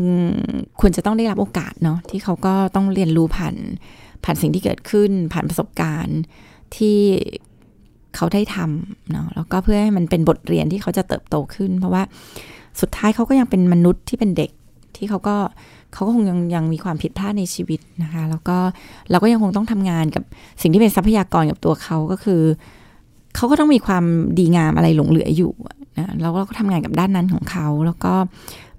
[0.81, 3.55] ควรจะต้องได้รับโอกาสเนาะที่เขาก็ต้องเรียนรู้ผ่าน
[4.25, 6.21] ผ่านสิ่งที่เกิดขึ้น ผ่านประสบการณ์
[6.77, 6.99] ที่
[8.17, 12.03] เขาได้ทำเนาะแล้วก็เพื่อให้มันเป็นบทเรียนที่เขาจะเติบโตขึ้น เพราะว่า
[12.81, 14.51] สุดท้ายเขาก็ยังเป็นมนุษย์ที่เป็นเด็ก
[14.97, 15.37] ที่เขาก็
[15.93, 18.57] เขาก็คงยังยังมีความผิดพลาดในชีวิตนะคะ แล้วก็
[19.11, 20.23] เราก็ยังคงต้องทำงานกับ
[20.63, 22.43] สิ่งที่เป็นทรัพยากรกับตัวเขาก็คือ
[23.37, 24.05] เขาก็ต้องมีความ
[24.39, 25.53] ดีงามอะไรหลงเหลืออยู่
[25.99, 28.15] นะเราก็ทำงานกับด้านนั้นของเขา แล้วก็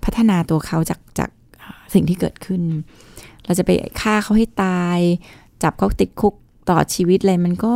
[0.04, 1.30] พัฒนาตัวเขาจากจาก
[1.94, 2.62] สิ่งที่เกิดขึ้น
[3.46, 3.72] เราจะไป
[4.02, 5.00] ฆ่าเขาให้ตาย
[5.64, 6.34] จับเขาติดคุก
[6.68, 7.74] ตลอชีวิตอะไรมันก็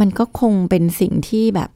[0.00, 1.70] มันก็คงเป็นสิ่งที่แบบ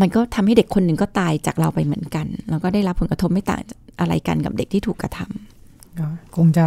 [0.00, 3.60] มันก็ทำให้เด็กคนหนึ่งก็ตายจากเราไปเหมือนกัน แล้วก็ได้รับผลกระทบไม่ต่าง
[4.00, 6.66] อะไรกันกับเด็กที่ถูกกระทำก็คงจะ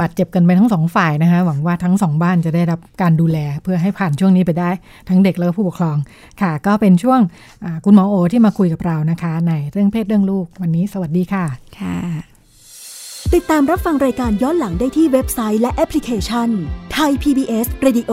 [0.00, 4.70] บาดเจ็บกันไปทั้งสองฝ่ายนะคะหวังว่าทั้งสองบ้านจะได้รับการดูแลเพื่อให้ผ่านช่วงนี้ไปได้
[5.08, 5.96] ทั้งเด็กและผู้ปกครอง
[6.40, 7.20] ค่ะ ก็เป็นช่วง
[7.64, 11.44] อ่าคุณหมอโอที่มาคุยกับเรานะคะ ในเรื่องเพศเรื่องลูกวันนี้สวัสดีค่ะ
[11.78, 11.96] ค่ะ
[13.34, 16.48] ติดตามรับฟังรายการย้อนหลังได้ที่เว็บไซต์และแอปพลิเคชัน
[16.92, 18.12] ไทย PBS Radio